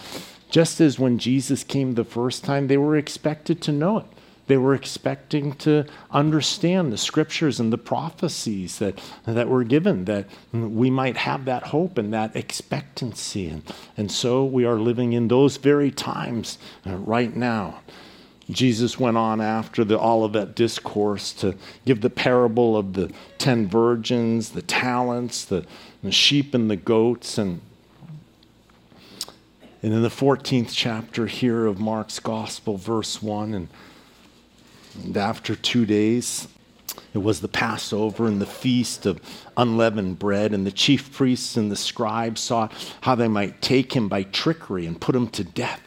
[0.51, 4.07] just as when Jesus came the first time, they were expected to know it.
[4.47, 10.27] They were expecting to understand the scriptures and the prophecies that, that were given, that
[10.53, 13.49] we might have that hope and that expectancy.
[13.49, 13.63] And,
[13.97, 17.81] and so we are living in those very times uh, right now.
[18.51, 24.51] Jesus went on after the Olivet discourse to give the parable of the ten virgins,
[24.51, 25.65] the talents, the,
[26.03, 27.39] the sheep and the goats.
[27.39, 27.63] And,
[29.83, 33.69] and in the 14th chapter here of Mark's Gospel, verse 1, and,
[35.03, 36.49] and after two days,
[37.13, 39.21] it was the Passover and the feast of
[39.57, 44.09] unleavened bread, and the chief priests and the scribes sought how they might take him
[44.09, 45.81] by trickery and put him to death.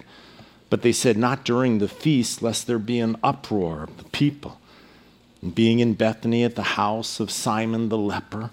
[0.69, 4.59] But they said, Not during the feast, lest there be an uproar of the people.
[5.41, 8.51] And being in Bethany at the house of Simon the leper,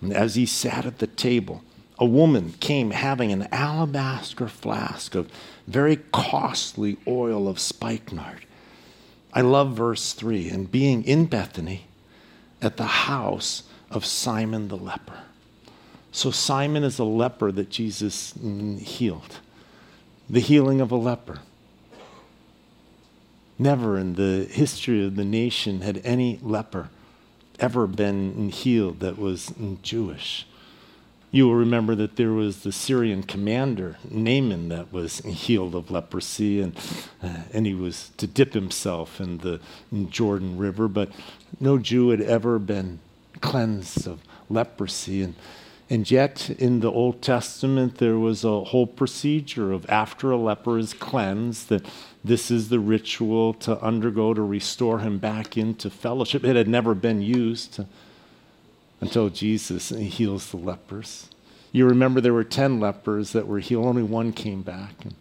[0.00, 1.62] and as he sat at the table,
[1.98, 5.30] a woman came having an alabaster flask of
[5.66, 8.44] very costly oil of spikenard.
[9.38, 11.86] I love verse 3 and being in Bethany
[12.60, 15.20] at the house of Simon the leper.
[16.10, 18.34] So, Simon is a leper that Jesus
[18.80, 19.36] healed
[20.28, 21.38] the healing of a leper.
[23.60, 26.90] Never in the history of the nation had any leper
[27.60, 30.47] ever been healed that was Jewish.
[31.30, 36.60] You will remember that there was the Syrian commander, Naaman, that was healed of leprosy,
[36.62, 36.74] and,
[37.22, 39.60] uh, and he was to dip himself in the
[39.92, 41.10] in Jordan River, but
[41.60, 43.00] no Jew had ever been
[43.42, 45.22] cleansed of leprosy.
[45.22, 45.34] And
[45.90, 50.78] and yet, in the Old Testament, there was a whole procedure of after a leper
[50.78, 51.86] is cleansed, that
[52.22, 56.44] this is the ritual to undergo to restore him back into fellowship.
[56.44, 57.80] It had never been used
[59.00, 61.28] until Jesus heals the lepers.
[61.72, 65.14] You remember there were 10 lepers that were healed, only one came back and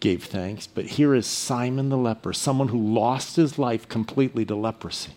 [0.00, 0.66] gave thanks.
[0.66, 5.12] But here is Simon the leper, someone who lost his life completely to leprosy,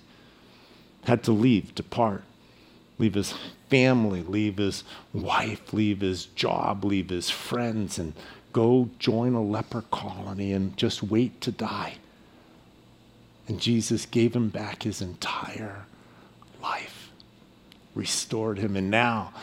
[1.06, 2.24] had to leave, depart
[3.02, 3.34] leave his
[3.68, 8.14] family, leave his wife, leave his job, leave his friends, and
[8.54, 11.96] go join a leper colony and just wait to die.
[13.48, 15.86] And Jesus gave him back his entire
[16.62, 16.91] life,
[17.94, 18.76] restored him.
[18.76, 19.34] And now,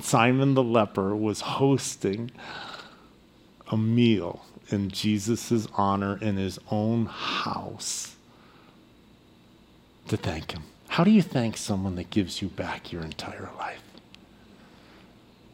[0.00, 2.30] Simon the leper was hosting
[3.68, 8.16] a meal in Jesus' honor in his own house
[10.08, 10.62] to thank him.
[10.88, 13.82] How do you thank someone that gives you back your entire life?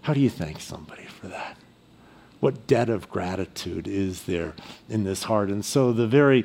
[0.02, 1.56] How do you thank somebody for that?
[2.40, 4.54] What debt of gratitude is there
[4.88, 5.48] in this heart?
[5.50, 6.44] And so the very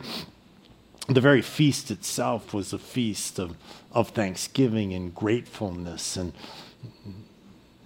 [1.07, 3.57] the very feast itself was a feast of,
[3.91, 6.33] of thanksgiving and gratefulness and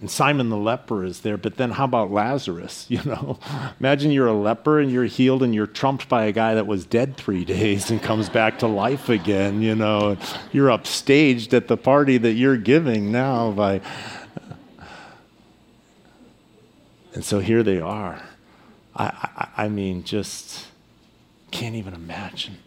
[0.00, 2.86] and Simon the leper is there, but then how about Lazarus?
[2.98, 3.38] You know,
[3.80, 6.84] imagine you're a leper and you're healed and you're trumped by a guy that was
[6.84, 9.60] dead three days and comes back to life again.
[9.60, 10.16] You know,
[10.52, 13.80] you're upstaged at the party that you're giving now by.
[17.14, 18.22] And so here they are.
[18.94, 20.66] I, I, I mean, just
[21.50, 22.58] can't even imagine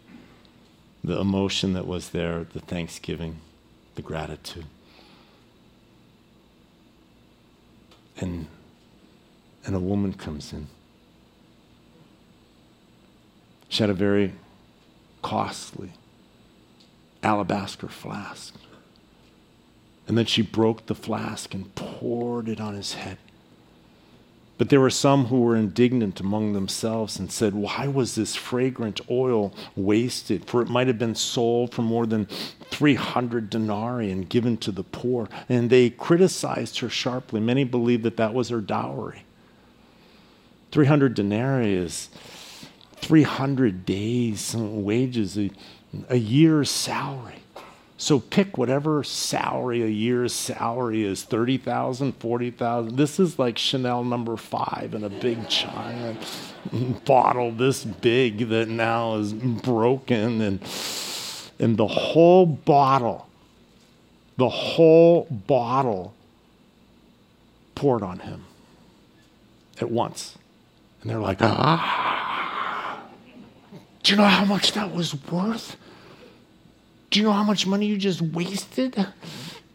[1.04, 3.40] the emotion that was there, the thanksgiving,
[3.94, 4.66] the gratitude.
[8.22, 8.46] and
[9.64, 10.66] and a woman comes in.
[13.68, 14.32] She had a very
[15.22, 15.92] costly
[17.22, 18.54] alabaster flask.
[20.08, 23.18] And then she broke the flask and poured it on his head.
[24.58, 29.00] But there were some who were indignant among themselves and said, Why was this fragrant
[29.10, 30.44] oil wasted?
[30.44, 32.26] For it might have been sold for more than
[32.70, 35.28] 300 denarii and given to the poor.
[35.48, 37.40] And they criticized her sharply.
[37.40, 39.24] Many believed that that was her dowry.
[40.70, 42.08] 300 denarii is
[42.96, 45.50] 300 days' wages, a,
[46.08, 47.41] a year's salary.
[48.02, 52.96] So pick whatever salary, a year's salary is 30,000, 40,000.
[52.96, 56.18] This is like Chanel number five in a big giant
[57.04, 60.40] bottle this big that now is broken.
[60.40, 60.60] And,
[61.60, 63.28] and the whole bottle
[64.36, 66.12] the whole bottle
[67.76, 68.46] poured on him
[69.80, 70.36] at once.
[71.02, 73.00] And they're like, ah.
[74.02, 75.76] Do you know how much that was worth?
[77.12, 79.06] Do you know how much money you just wasted?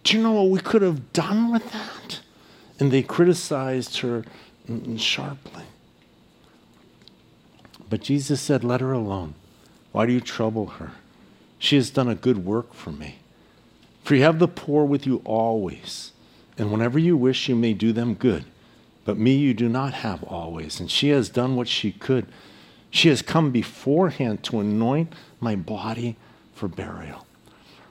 [0.04, 2.22] Do you know what we could have done with that?
[2.80, 4.26] And they criticized her
[4.98, 5.66] sharply.
[7.92, 9.36] But Jesus said, Let her alone.
[9.92, 10.94] Why do you trouble her?
[11.60, 13.18] She has done a good work for me.
[14.04, 16.14] For you have the poor with you always,
[16.58, 18.46] and whenever you wish, you may do them good.
[19.06, 20.80] But me you do not have always.
[20.80, 22.26] And she has done what she could.
[22.90, 26.16] She has come beforehand to anoint my body
[26.56, 27.27] for burial.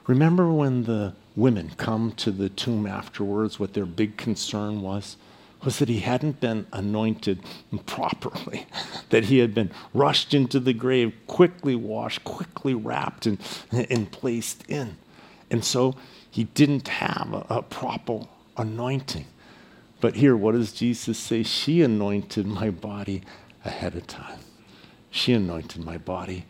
[0.07, 5.17] Remember when the women come to the tomb afterwards, what their big concern was?
[5.63, 7.39] was that he hadn't been anointed
[7.85, 8.65] properly,
[9.09, 13.39] that he had been rushed into the grave, quickly washed, quickly wrapped, and,
[13.71, 14.97] and placed in.
[15.49, 15.95] And so
[16.29, 18.21] he didn't have a, a proper
[18.55, 19.25] anointing.
[19.99, 21.41] But here, what does Jesus say?
[21.43, 23.23] She anointed my body
[23.65, 24.39] ahead of time.
[25.09, 26.45] She anointed my body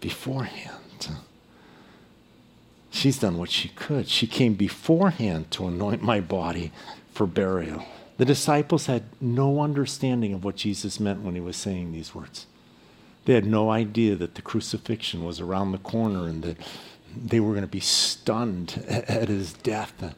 [0.00, 1.08] beforehand.
[2.96, 4.08] She's done what she could.
[4.08, 6.72] She came beforehand to anoint my body
[7.12, 7.84] for burial.
[8.16, 12.46] The disciples had no understanding of what Jesus meant when he was saying these words.
[13.26, 16.56] They had no idea that the crucifixion was around the corner and that
[17.14, 20.14] they were going to be stunned at his death.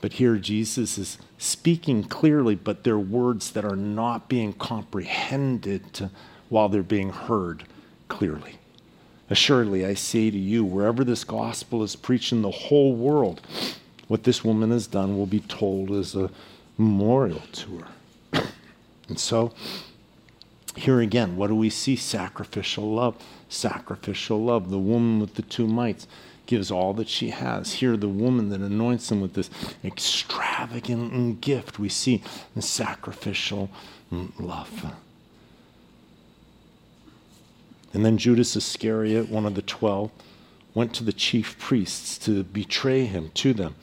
[0.00, 6.08] But here Jesus is speaking clearly, but they're words that are not being comprehended
[6.48, 7.64] while they're being heard
[8.08, 8.60] clearly.
[9.30, 13.40] Assuredly, I say to you, wherever this gospel is preached in the whole world,
[14.08, 16.30] what this woman has done will be told as a
[16.76, 18.42] memorial to her.
[19.08, 19.52] and so,
[20.76, 21.96] here again, what do we see?
[21.96, 23.16] Sacrificial love.
[23.48, 24.70] Sacrificial love.
[24.70, 26.06] The woman with the two mites
[26.46, 27.74] gives all that she has.
[27.74, 29.50] Here, the woman that anoints him with this
[29.84, 32.22] extravagant gift, we see
[32.54, 33.70] the sacrificial
[34.38, 34.94] love.
[37.92, 40.10] And then Judas Iscariot, one of the twelve,
[40.74, 43.74] went to the chief priests to betray him to them.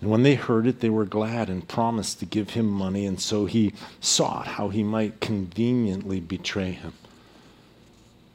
[0.00, 3.20] And when they heard it, they were glad and promised to give him money, and
[3.20, 6.92] so he sought how he might conveniently betray him.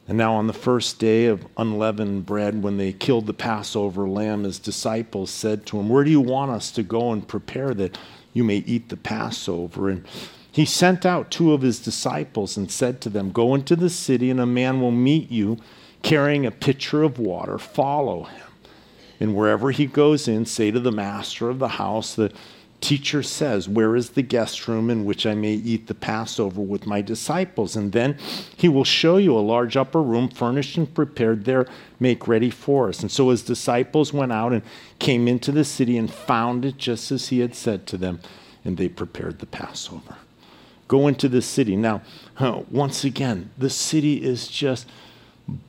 [0.08, 4.43] And now, on the first day of unleavened bread, when they killed the Passover lamb,
[4.43, 7.97] his disciples said to him, Where do you want us to go and prepare that
[8.34, 9.89] you may eat the Passover?
[9.89, 10.06] And
[10.52, 14.30] he sent out two of his disciples and said to them, Go into the city,
[14.30, 15.58] and a man will meet you
[16.04, 17.58] carrying a pitcher of water.
[17.58, 18.47] Follow him.
[19.20, 22.34] And wherever he goes in, say to the master of the house, the
[22.82, 26.88] teacher says, Where is the guest room in which I may eat the Passover with
[26.88, 27.76] my disciples?
[27.76, 28.18] And then
[28.58, 31.68] he will show you a large upper room, furnished and prepared there,
[31.99, 33.02] make ready for us.
[33.02, 34.64] And so his disciples went out and
[34.99, 38.20] came into the city and found it just as he had said to them,
[38.66, 40.18] and they prepared the Passover.
[40.91, 41.77] Go into the city.
[41.77, 42.01] Now,
[42.69, 44.89] once again, the city is just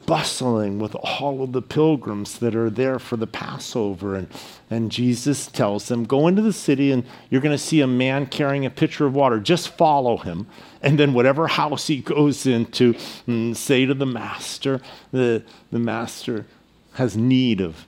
[0.04, 4.16] bustling with all of the pilgrims that are there for the Passover.
[4.16, 4.26] And,
[4.68, 8.26] and Jesus tells them, Go into the city and you're going to see a man
[8.26, 9.38] carrying a pitcher of water.
[9.38, 10.48] Just follow him.
[10.82, 12.94] And then, whatever house he goes into,
[13.28, 14.80] mm, say to the master,
[15.12, 16.46] the, the master
[16.94, 17.86] has need of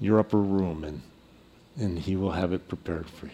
[0.00, 1.02] your upper room, and,
[1.76, 3.32] and he will have it prepared for you.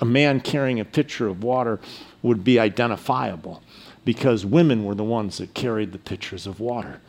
[0.00, 1.80] A man carrying a pitcher of water
[2.22, 3.62] would be identifiable
[4.04, 7.00] because women were the ones that carried the pitchers of water.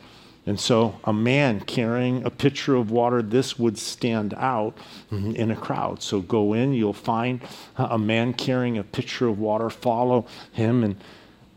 [0.48, 4.76] And so, a man carrying a pitcher of water, this would stand out
[5.10, 6.02] mm-hmm, in a crowd.
[6.02, 7.40] So, go in, you'll find
[7.76, 10.84] a man carrying a pitcher of water, follow him.
[10.84, 10.96] And,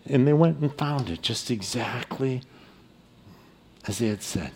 [0.08, 2.42] and they went and found it just exactly
[3.86, 4.52] as they had said.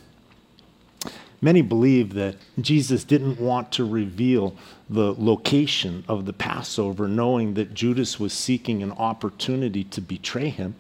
[1.44, 4.56] Many believe that Jesus didn't want to reveal
[4.90, 10.76] the location of the Passover, knowing that Judas was seeking an opportunity to betray him.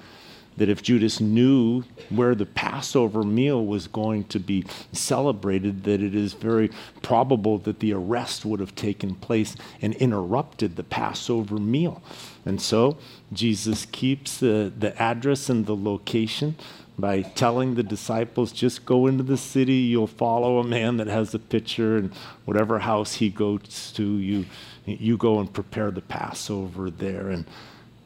[0.55, 6.15] That if Judas knew where the Passover meal was going to be celebrated, that it
[6.15, 6.69] is very
[7.01, 12.01] probable that the arrest would have taken place and interrupted the Passover meal.
[12.45, 12.97] And so
[13.33, 16.55] Jesus keeps the, the address and the location
[16.97, 21.33] by telling the disciples, just go into the city, you'll follow a man that has
[21.33, 22.13] a pitcher, and
[22.45, 24.45] whatever house he goes to, you,
[24.85, 27.29] you go and prepare the Passover there.
[27.29, 27.45] And,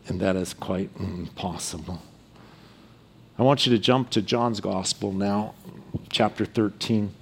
[0.07, 2.01] and that is quite impossible.
[3.37, 5.53] I want you to jump to John's Gospel now,
[6.09, 7.13] chapter 13,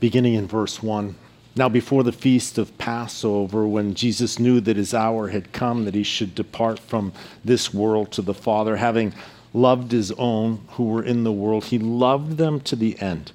[0.00, 1.14] beginning in verse 1.
[1.56, 5.96] Now, before the feast of Passover, when Jesus knew that his hour had come, that
[5.96, 7.12] he should depart from
[7.44, 9.12] this world to the Father, having
[9.52, 11.64] loved his own who were in the world.
[11.64, 13.32] He loved them to the end.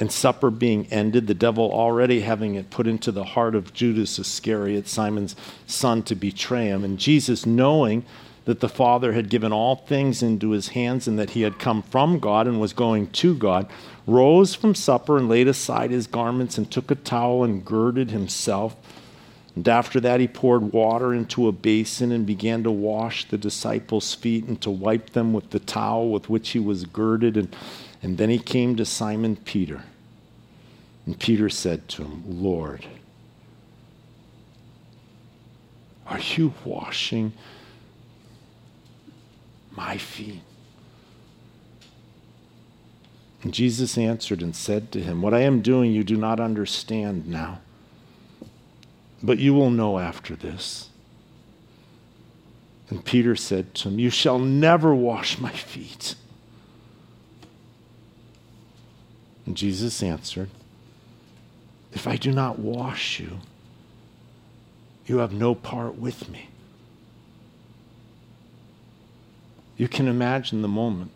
[0.00, 4.18] And supper being ended, the devil already having it put into the heart of Judas
[4.18, 5.36] Iscariot, Simon's
[5.66, 6.82] son, to betray him.
[6.82, 8.04] And Jesus, knowing
[8.44, 11.82] that the Father had given all things into his hands and that he had come
[11.82, 13.68] from God and was going to God,
[14.06, 18.76] rose from supper and laid aside his garments and took a towel and girded himself.
[19.54, 24.14] And after that, he poured water into a basin and began to wash the disciples'
[24.14, 27.36] feet and to wipe them with the towel with which he was girded.
[27.36, 27.54] And,
[28.02, 29.84] and then he came to Simon Peter.
[31.04, 32.86] And Peter said to him, Lord,
[36.06, 37.32] are you washing
[39.76, 40.42] my feet?
[43.42, 47.26] And Jesus answered and said to him, What I am doing you do not understand
[47.26, 47.60] now
[49.22, 50.90] but you will know after this.
[52.90, 56.16] And Peter said to him, You shall never wash my feet.
[59.46, 60.50] And Jesus answered,
[61.92, 63.38] If I do not wash you,
[65.06, 66.48] you have no part with me.
[69.82, 71.10] You can imagine the moment.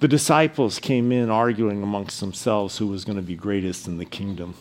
[0.00, 4.06] The disciples came in arguing amongst themselves who was going to be greatest in the
[4.06, 4.54] kingdom.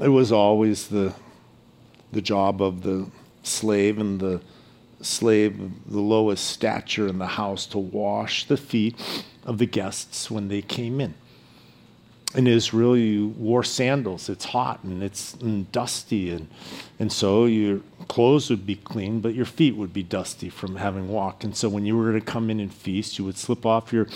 [0.00, 1.14] it was always the,
[2.10, 3.10] the job of the
[3.42, 4.40] slave and the
[5.02, 8.96] slave of the lowest stature in the house to wash the feet
[9.44, 11.12] of the guests when they came in.
[12.34, 14.30] In Israel, you wore sandals.
[14.30, 15.32] It's hot and it's
[15.72, 16.48] dusty, and,
[16.98, 21.08] and so your clothes would be clean, but your feet would be dusty from having
[21.08, 21.44] walked.
[21.44, 24.06] And so when you were to come in and feast, you would slip off your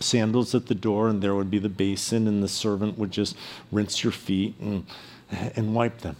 [0.00, 3.36] sandals at the door, and there would be the basin, and the servant would just
[3.72, 4.86] rinse your feet and,
[5.56, 6.16] and wipe them.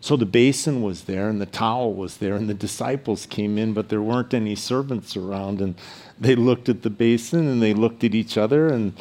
[0.00, 3.72] So the basin was there, and the towel was there, and the disciples came in,
[3.72, 5.62] but there weren't any servants around.
[5.62, 5.76] And
[6.20, 8.92] they looked at the basin and they looked at each other, and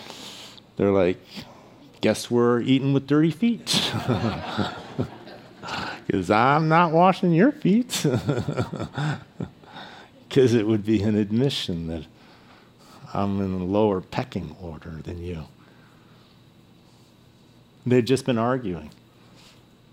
[0.77, 1.19] they're like,
[1.99, 3.91] Guess we're eating with dirty feet.
[6.05, 8.05] Because I'm not washing your feet.
[10.33, 12.05] Because it would be an admission that
[13.13, 15.43] I'm in a lower pecking order than you.
[17.85, 18.89] They'd just been arguing.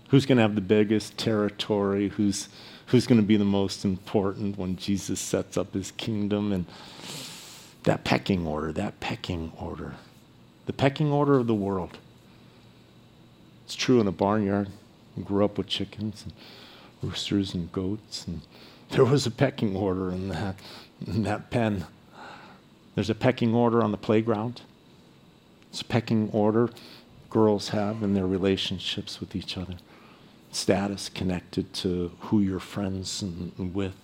[0.09, 2.09] Who's going to have the biggest territory?
[2.09, 2.49] Who's,
[2.87, 6.51] who's going to be the most important when Jesus sets up his kingdom?
[6.51, 6.65] And
[7.83, 9.93] that pecking order, that pecking order,
[10.65, 11.99] the pecking order of the world.
[13.65, 14.69] It's true in a barnyard.
[15.21, 16.33] Grew up with chickens and
[17.01, 18.41] roosters and goats, and
[18.89, 20.55] there was a pecking order in that,
[21.05, 21.85] in that pen.
[22.95, 24.61] There's a pecking order on the playground.
[25.69, 26.69] It's a pecking order
[27.31, 29.75] girls have in their relationships with each other.
[30.51, 33.95] Status connected to who you're friends and, and with.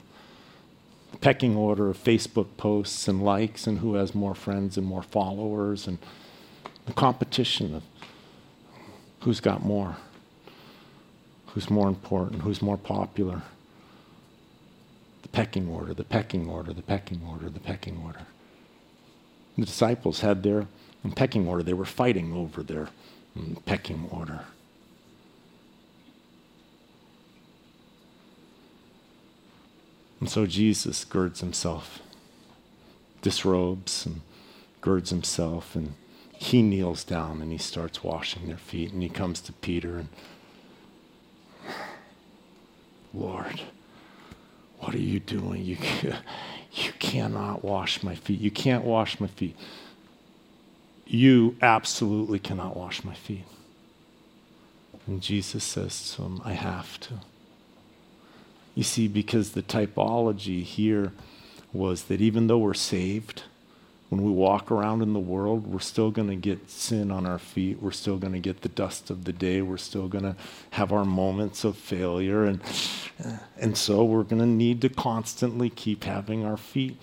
[1.22, 5.88] Pecking order of Facebook posts and likes and who has more friends and more followers
[5.88, 6.00] and
[6.86, 7.84] the competition of
[9.22, 9.98] who's got more,
[11.58, 13.42] who's more important, who's more popular.
[15.24, 18.28] The pecking order, the pecking order, the pecking order, the pecking order.
[19.58, 20.68] The disciples had their
[21.16, 21.64] pecking order.
[21.64, 22.90] They were fighting over their
[23.36, 24.42] mm, pecking order.
[30.20, 32.04] And so Jesus girds himself,
[33.24, 34.22] disrobes and
[34.82, 35.96] girds himself, and
[36.34, 38.94] he kneels down and he starts washing their feet.
[38.94, 40.10] And he comes to Peter and,
[43.14, 43.62] Lord,
[44.80, 45.64] what are you doing?
[45.64, 45.78] You,
[46.72, 48.40] you cannot wash my feet.
[48.40, 49.56] You can't wash my feet.
[51.06, 53.46] You absolutely cannot wash my feet.
[55.08, 57.14] And Jesus says to him, I have to.
[58.76, 61.14] You see, because the typology here
[61.74, 63.44] was that even though we're saved,
[64.10, 67.40] when we walk around in the world, we're still going to get sin on our
[67.40, 67.82] feet.
[67.82, 69.62] We're still going to get the dust of the day.
[69.62, 70.36] We're still going to
[70.72, 72.46] have our moments of failure.
[72.46, 72.62] And,
[73.58, 76.98] and so we're going to need to constantly keep having our feet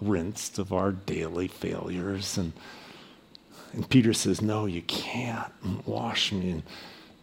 [0.00, 2.36] rinsed of our daily failures.
[2.36, 2.52] And,
[3.72, 5.52] and Peter says, No, you can't
[5.86, 6.50] wash me.
[6.50, 6.62] And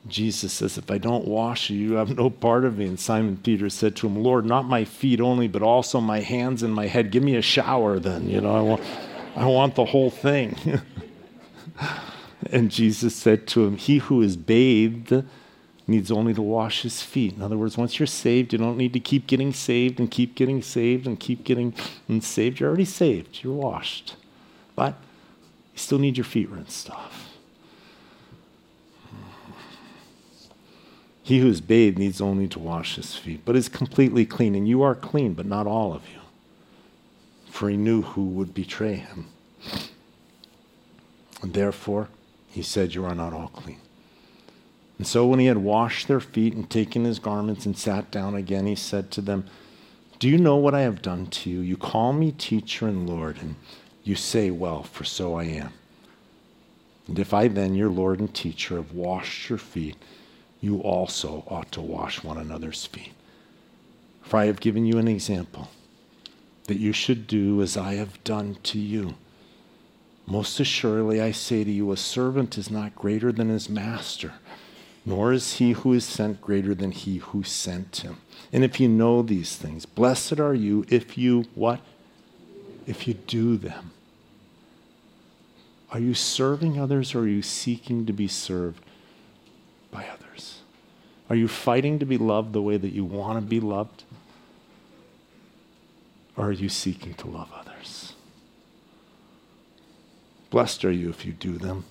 [0.09, 2.85] Jesus says, If I don't wash you, you have no part of me.
[2.85, 6.63] And Simon Peter said to him, Lord, not my feet only, but also my hands
[6.63, 7.11] and my head.
[7.11, 8.29] Give me a shower then.
[8.29, 8.83] You know, I want,
[9.35, 10.81] I want the whole thing.
[12.51, 15.23] and Jesus said to him, He who is bathed
[15.87, 17.33] needs only to wash his feet.
[17.35, 20.35] In other words, once you're saved, you don't need to keep getting saved and keep
[20.35, 21.73] getting saved and keep getting
[22.21, 22.59] saved.
[22.59, 24.15] You're already saved, you're washed.
[24.75, 24.95] But
[25.73, 27.26] you still need your feet rinsed off.
[31.27, 34.55] He who is bathed needs only to wash his feet, but is completely clean.
[34.55, 36.21] And you are clean, but not all of you.
[37.51, 39.27] For he knew who would betray him.
[41.41, 42.07] And therefore,
[42.47, 43.81] he said, You are not all clean.
[44.97, 48.33] And so when he had washed their feet and taken his garments and sat down
[48.33, 49.47] again, he said to them,
[50.19, 51.59] Do you know what I have done to you?
[51.59, 53.55] You call me teacher and Lord, and
[54.01, 55.73] you say, Well, for so I am.
[57.05, 59.97] And if I then, your Lord and teacher, have washed your feet,
[60.59, 63.13] you also ought to wash one another's feet.
[64.21, 65.69] For I have given you an example
[66.65, 69.15] that you should do as I have done to you.
[70.25, 74.33] Most assuredly, I say to you, a servant is not greater than his master,
[75.05, 78.17] nor is he who is sent greater than he who sent him.
[78.51, 81.79] And if you know these things, blessed are you if you what?
[82.85, 83.91] If you do them.
[85.91, 88.83] Are you serving others or are you seeking to be served
[89.91, 90.61] by others?
[91.29, 94.03] Are you fighting to be loved the way that you want to be loved?
[96.35, 98.13] Or are you seeking to love others?
[100.49, 101.85] Blessed are you if you do them.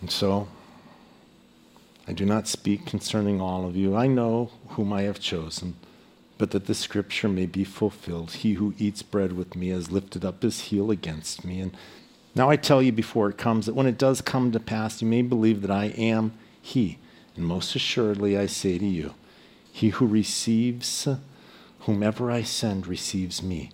[0.00, 0.48] And so,
[2.06, 3.96] I do not speak concerning all of you.
[3.96, 5.76] I know whom I have chosen,
[6.36, 8.32] but that the scripture may be fulfilled.
[8.32, 11.60] He who eats bread with me has lifted up his heel against me.
[11.60, 11.74] And
[12.34, 15.08] now I tell you before it comes that when it does come to pass, you
[15.08, 16.98] may believe that I am He.
[17.36, 19.14] And most assuredly, I say to you,
[19.72, 21.08] He who receives
[21.84, 23.70] whomever I send receives me,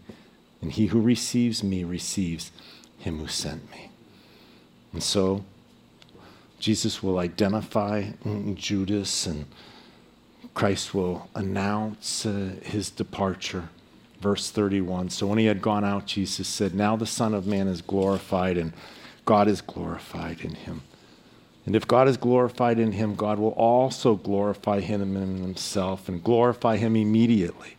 [0.60, 2.50] and he who receives me receives
[2.98, 3.90] him who sent me.
[4.92, 5.44] And so,
[6.58, 8.10] Jesus will identify
[8.54, 9.46] Judas, and
[10.54, 13.68] Christ will announce uh, his departure
[14.20, 15.10] verse 31.
[15.10, 18.56] So when he had gone out, Jesus said, Now the Son of Man is glorified,
[18.56, 18.72] and
[19.24, 20.82] God is glorified in him.
[21.66, 26.24] And if God is glorified in him, God will also glorify him in himself and
[26.24, 27.76] glorify him immediately.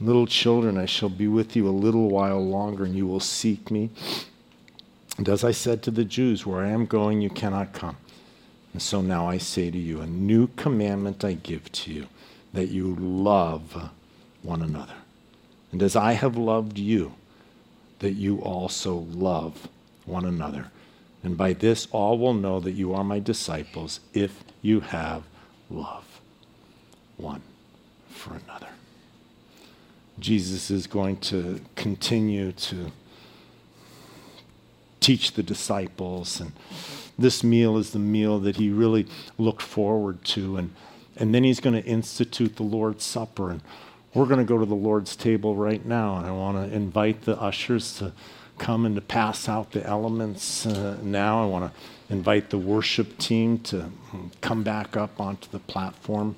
[0.00, 3.70] Little children, I shall be with you a little while longer, and you will seek
[3.70, 3.90] me.
[5.18, 7.96] And as I said to the Jews, Where I am going, you cannot come.
[8.72, 12.06] And so now I say to you, A new commandment I give to you,
[12.52, 13.90] that you love
[14.42, 14.94] one another.
[15.72, 17.14] And as I have loved you,
[18.00, 19.68] that you also love
[20.04, 20.70] one another.
[21.22, 25.22] And by this all will know that you are my disciples if you have
[25.70, 26.20] love
[27.16, 27.42] one
[28.08, 28.68] for another.
[30.18, 32.92] Jesus is going to continue to
[35.00, 36.52] teach the disciples and
[37.18, 39.06] this meal is the meal that he really
[39.38, 40.74] looked forward to and
[41.16, 43.62] and then he's going to institute the Lord's Supper and
[44.12, 47.22] we're going to go to the Lord's table right now, and I want to invite
[47.22, 48.12] the ushers to
[48.58, 51.42] come and to pass out the elements uh, now.
[51.42, 53.90] I want to invite the worship team to
[54.40, 56.36] come back up onto the platform.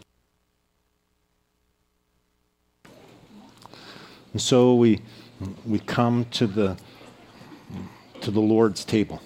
[4.32, 5.00] And so we,
[5.66, 6.76] we come to the,
[8.20, 9.20] to the Lord's table,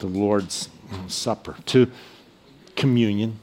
[0.00, 0.68] the Lord's
[1.08, 1.90] Supper, to
[2.76, 3.38] communion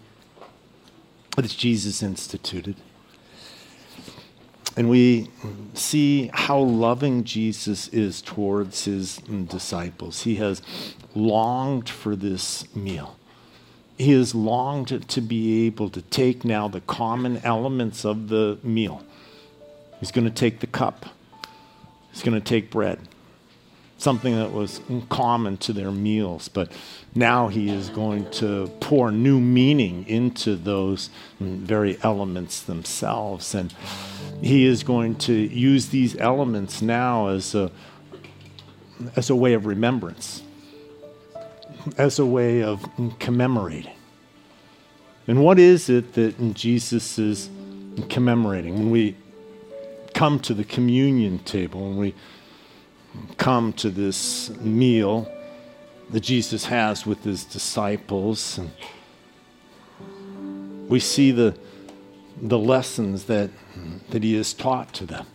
[1.36, 2.75] that Jesus instituted.
[4.78, 5.30] And we
[5.74, 10.24] see how loving Jesus is towards his disciples.
[10.24, 10.61] He has
[11.15, 13.17] longed for this meal.
[13.97, 19.03] He has longed to be able to take now the common elements of the meal.
[19.99, 21.07] He's going to take the cup,
[22.11, 22.99] he's going to take bread
[24.00, 26.47] something that was common to their meals.
[26.47, 26.72] But
[27.14, 33.54] now he is going to pour new meaning into those very elements themselves.
[33.54, 33.74] And
[34.41, 37.72] he is going to use these elements now as a,
[39.16, 40.43] as a way of remembrance,
[41.97, 42.84] as a way of
[43.20, 43.93] commemorating.
[45.28, 47.50] And what is it that Jesus is
[48.08, 48.76] commemorating?
[48.76, 49.16] When we
[50.14, 52.16] come to the communion table, when we
[53.38, 55.32] come to this meal
[56.10, 58.57] that Jesus has with his disciples.
[58.57, 58.72] And
[60.88, 61.57] we see the,
[62.41, 63.49] the lessons that,
[64.10, 65.26] that he has taught to them,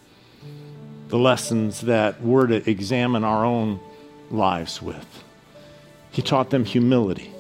[1.09, 3.81] the lessons that we're to examine our own
[4.31, 5.25] lives with.
[6.11, 7.33] He taught them humility,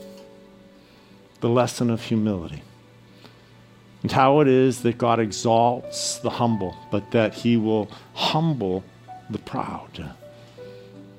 [1.41, 2.62] the lesson of humility,
[4.03, 8.85] and how it is that God exalts the humble, but that he will humble
[9.30, 10.14] the proud.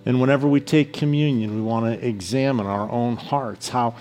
[0.06, 3.70] And whenever we take communion, we want to examine our own hearts.
[3.70, 3.96] How,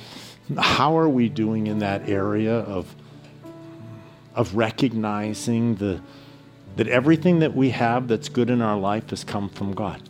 [0.58, 2.94] how are we doing in that area of,
[4.34, 6.00] of recognizing the,
[6.76, 10.02] that everything that we have that's good in our life has come from God?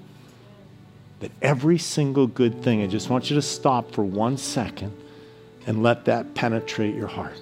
[1.24, 4.94] that every single good thing, I just want you to stop for one second
[5.66, 7.40] and let that penetrate your heart.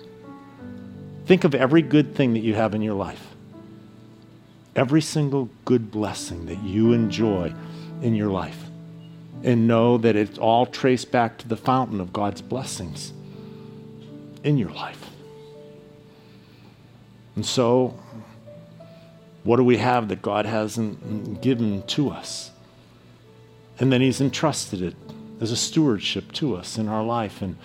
[1.26, 3.26] Think of every good thing that you have in your life.
[4.76, 7.52] Every single good blessing that you enjoy
[8.02, 8.64] in your life.
[9.42, 13.12] And know that it's all traced back to the fountain of God's blessings
[14.44, 15.10] in your life.
[17.34, 17.98] And so,
[19.42, 22.50] what do we have that God hasn't given to us?
[23.80, 24.94] And then He's entrusted it
[25.40, 27.56] as a stewardship to us in our life and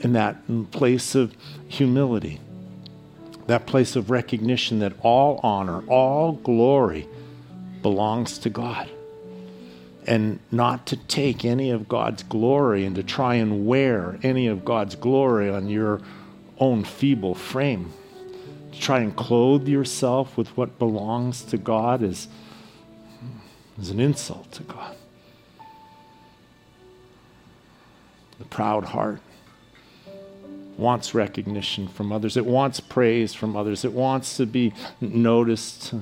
[0.00, 0.36] in that
[0.70, 1.34] place of
[1.68, 2.40] humility,
[3.46, 7.06] that place of recognition that all honor, all glory
[7.82, 8.88] belongs to God.
[10.06, 14.64] And not to take any of God's glory and to try and wear any of
[14.64, 16.00] God's glory on your
[16.58, 17.92] own feeble frame.
[18.72, 22.28] To try and clothe yourself with what belongs to God is,
[23.78, 24.96] is an insult to God.
[28.38, 29.20] The proud heart
[30.76, 35.94] wants recognition from others, it wants praise from others, it wants to be noticed,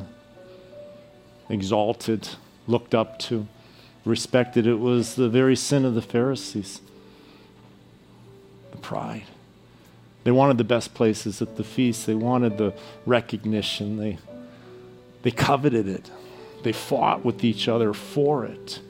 [1.51, 2.31] exalted,
[2.67, 3.47] looked up to,
[4.05, 4.67] respected.
[4.67, 6.81] It was the very sin of the Pharisees
[8.73, 9.25] the pride.
[10.25, 12.07] They wanted the best places at the feast.
[12.07, 12.75] They wanted the
[13.07, 13.99] recognition.
[13.99, 14.19] They,
[15.23, 16.11] they coveted it.
[16.63, 18.81] They fought with each other for it.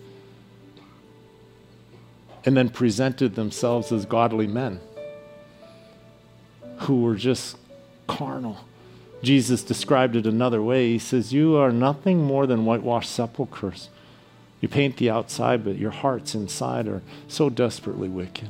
[2.44, 4.80] And then presented themselves as godly men
[6.78, 7.56] who were just
[8.06, 8.58] carnal.
[9.22, 10.90] Jesus described it another way.
[10.90, 13.88] He says, You are nothing more than whitewashed sepulchres.
[14.62, 18.48] You paint the outside, but your hearts inside are so desperately wicked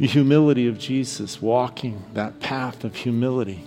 [0.00, 3.66] the humility of Jesus, walking that path of humility.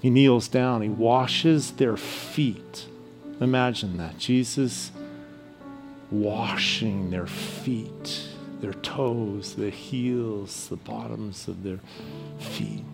[0.00, 2.86] He kneels down, he washes their feet.
[3.40, 4.16] Imagine that.
[4.16, 4.92] Jesus
[6.08, 8.28] washing their feet,
[8.60, 11.80] their toes, the heels, the bottoms of their
[12.38, 12.84] feet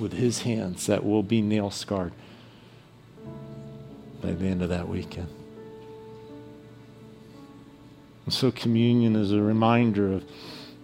[0.00, 2.12] with his hands that will be nail scarred
[4.24, 5.28] by the end of that weekend.
[8.24, 10.24] And so communion is a reminder of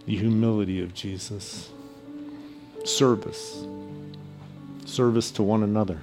[0.05, 1.70] the humility of Jesus.
[2.84, 3.64] Service.
[4.84, 6.03] Service to one another.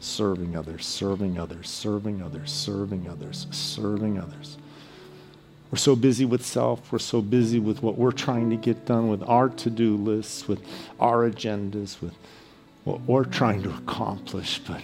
[0.00, 4.58] Serving others, serving others, serving others, serving others, serving others.
[5.70, 6.92] We're so busy with self.
[6.92, 10.46] We're so busy with what we're trying to get done, with our to do lists,
[10.46, 10.60] with
[11.00, 12.12] our agendas, with
[12.84, 14.58] what we're trying to accomplish.
[14.58, 14.82] But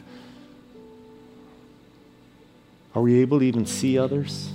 [2.99, 4.51] are we able to even see others?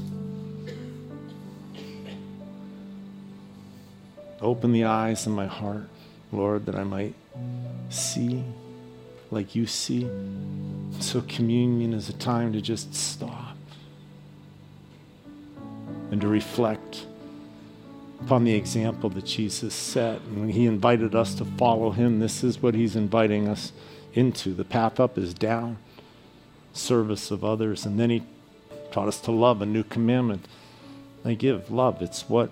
[4.42, 5.88] Open the eyes of my heart,
[6.34, 7.16] Lord, that I might
[7.88, 8.44] see
[9.32, 10.10] like you see.
[11.00, 13.56] So, communion is a time to just stop
[16.12, 17.06] and to reflect
[18.20, 20.20] upon the example that Jesus set.
[20.20, 23.72] And when he invited us to follow him, this is what he's inviting us
[24.14, 24.54] into.
[24.54, 25.78] The path up is down,
[26.74, 27.86] service of others.
[27.86, 28.24] And then he
[28.94, 30.48] taught us to love, a new commandment.
[31.24, 32.02] They give love.
[32.02, 32.52] It's what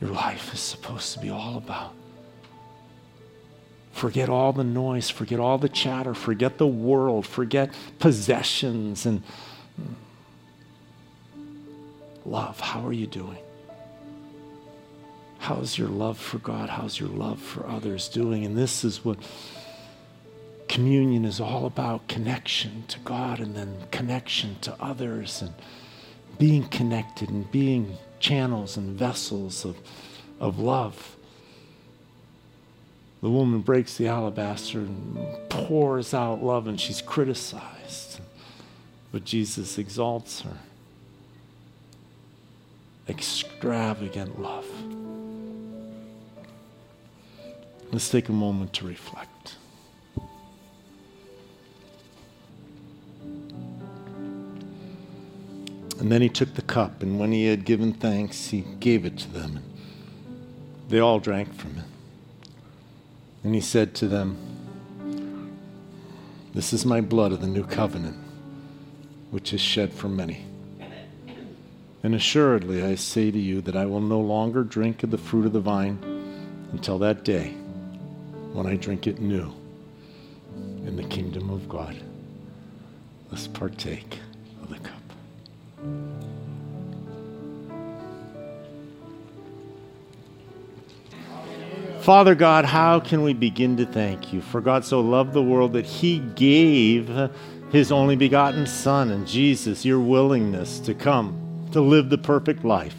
[0.00, 1.92] your life is supposed to be all about.
[3.92, 9.22] Forget all the noise, forget all the chatter, forget the world, forget possessions and
[12.24, 12.60] love.
[12.60, 13.38] How are you doing?
[15.40, 16.68] How's your love for God?
[16.68, 18.44] How's your love for others doing?
[18.44, 19.18] And this is what
[20.68, 25.54] communion is all about connection to God and then connection to others and
[26.38, 29.76] being connected and being channels and vessels of,
[30.38, 31.16] of love.
[33.20, 38.20] The woman breaks the alabaster and pours out love, and she's criticized.
[39.10, 40.58] But Jesus exalts her.
[43.08, 44.66] Extravagant love.
[47.90, 49.56] Let's take a moment to reflect.
[55.98, 59.18] And then he took the cup, and when he had given thanks, he gave it
[59.18, 59.62] to them.
[60.88, 61.84] They all drank from it.
[63.42, 64.36] And he said to them,
[66.54, 68.16] This is my blood of the new covenant,
[69.30, 70.44] which is shed for many.
[72.02, 75.46] And assuredly, I say to you that I will no longer drink of the fruit
[75.46, 75.98] of the vine
[76.72, 77.50] until that day
[78.52, 79.52] when I drink it new
[80.86, 81.96] in the kingdom of God.
[83.30, 84.20] Let's partake.
[92.00, 94.40] Father God, how can we begin to thank you?
[94.40, 97.30] For God so loved the world that he gave
[97.70, 102.96] his only begotten Son and Jesus, your willingness to come, to live the perfect life,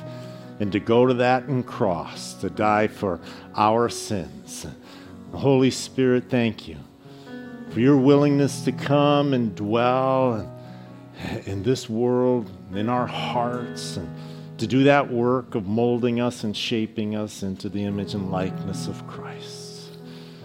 [0.60, 3.20] and to go to that and cross, to die for
[3.56, 4.68] our sins.
[5.34, 6.78] Holy Spirit, thank you
[7.72, 10.59] for your willingness to come and dwell
[11.46, 14.10] in this world, in our hearts, and
[14.58, 18.88] to do that work of molding us and shaping us into the image and likeness
[18.88, 19.98] of Christ.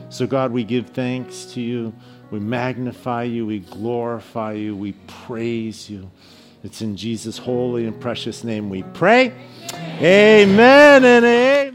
[0.08, 1.92] So, God, we give thanks to you.
[2.30, 3.46] We magnify you.
[3.46, 4.76] We glorify you.
[4.76, 6.10] We praise you.
[6.62, 9.32] It's in Jesus' holy and precious name we pray.
[10.00, 11.73] Amen and amen.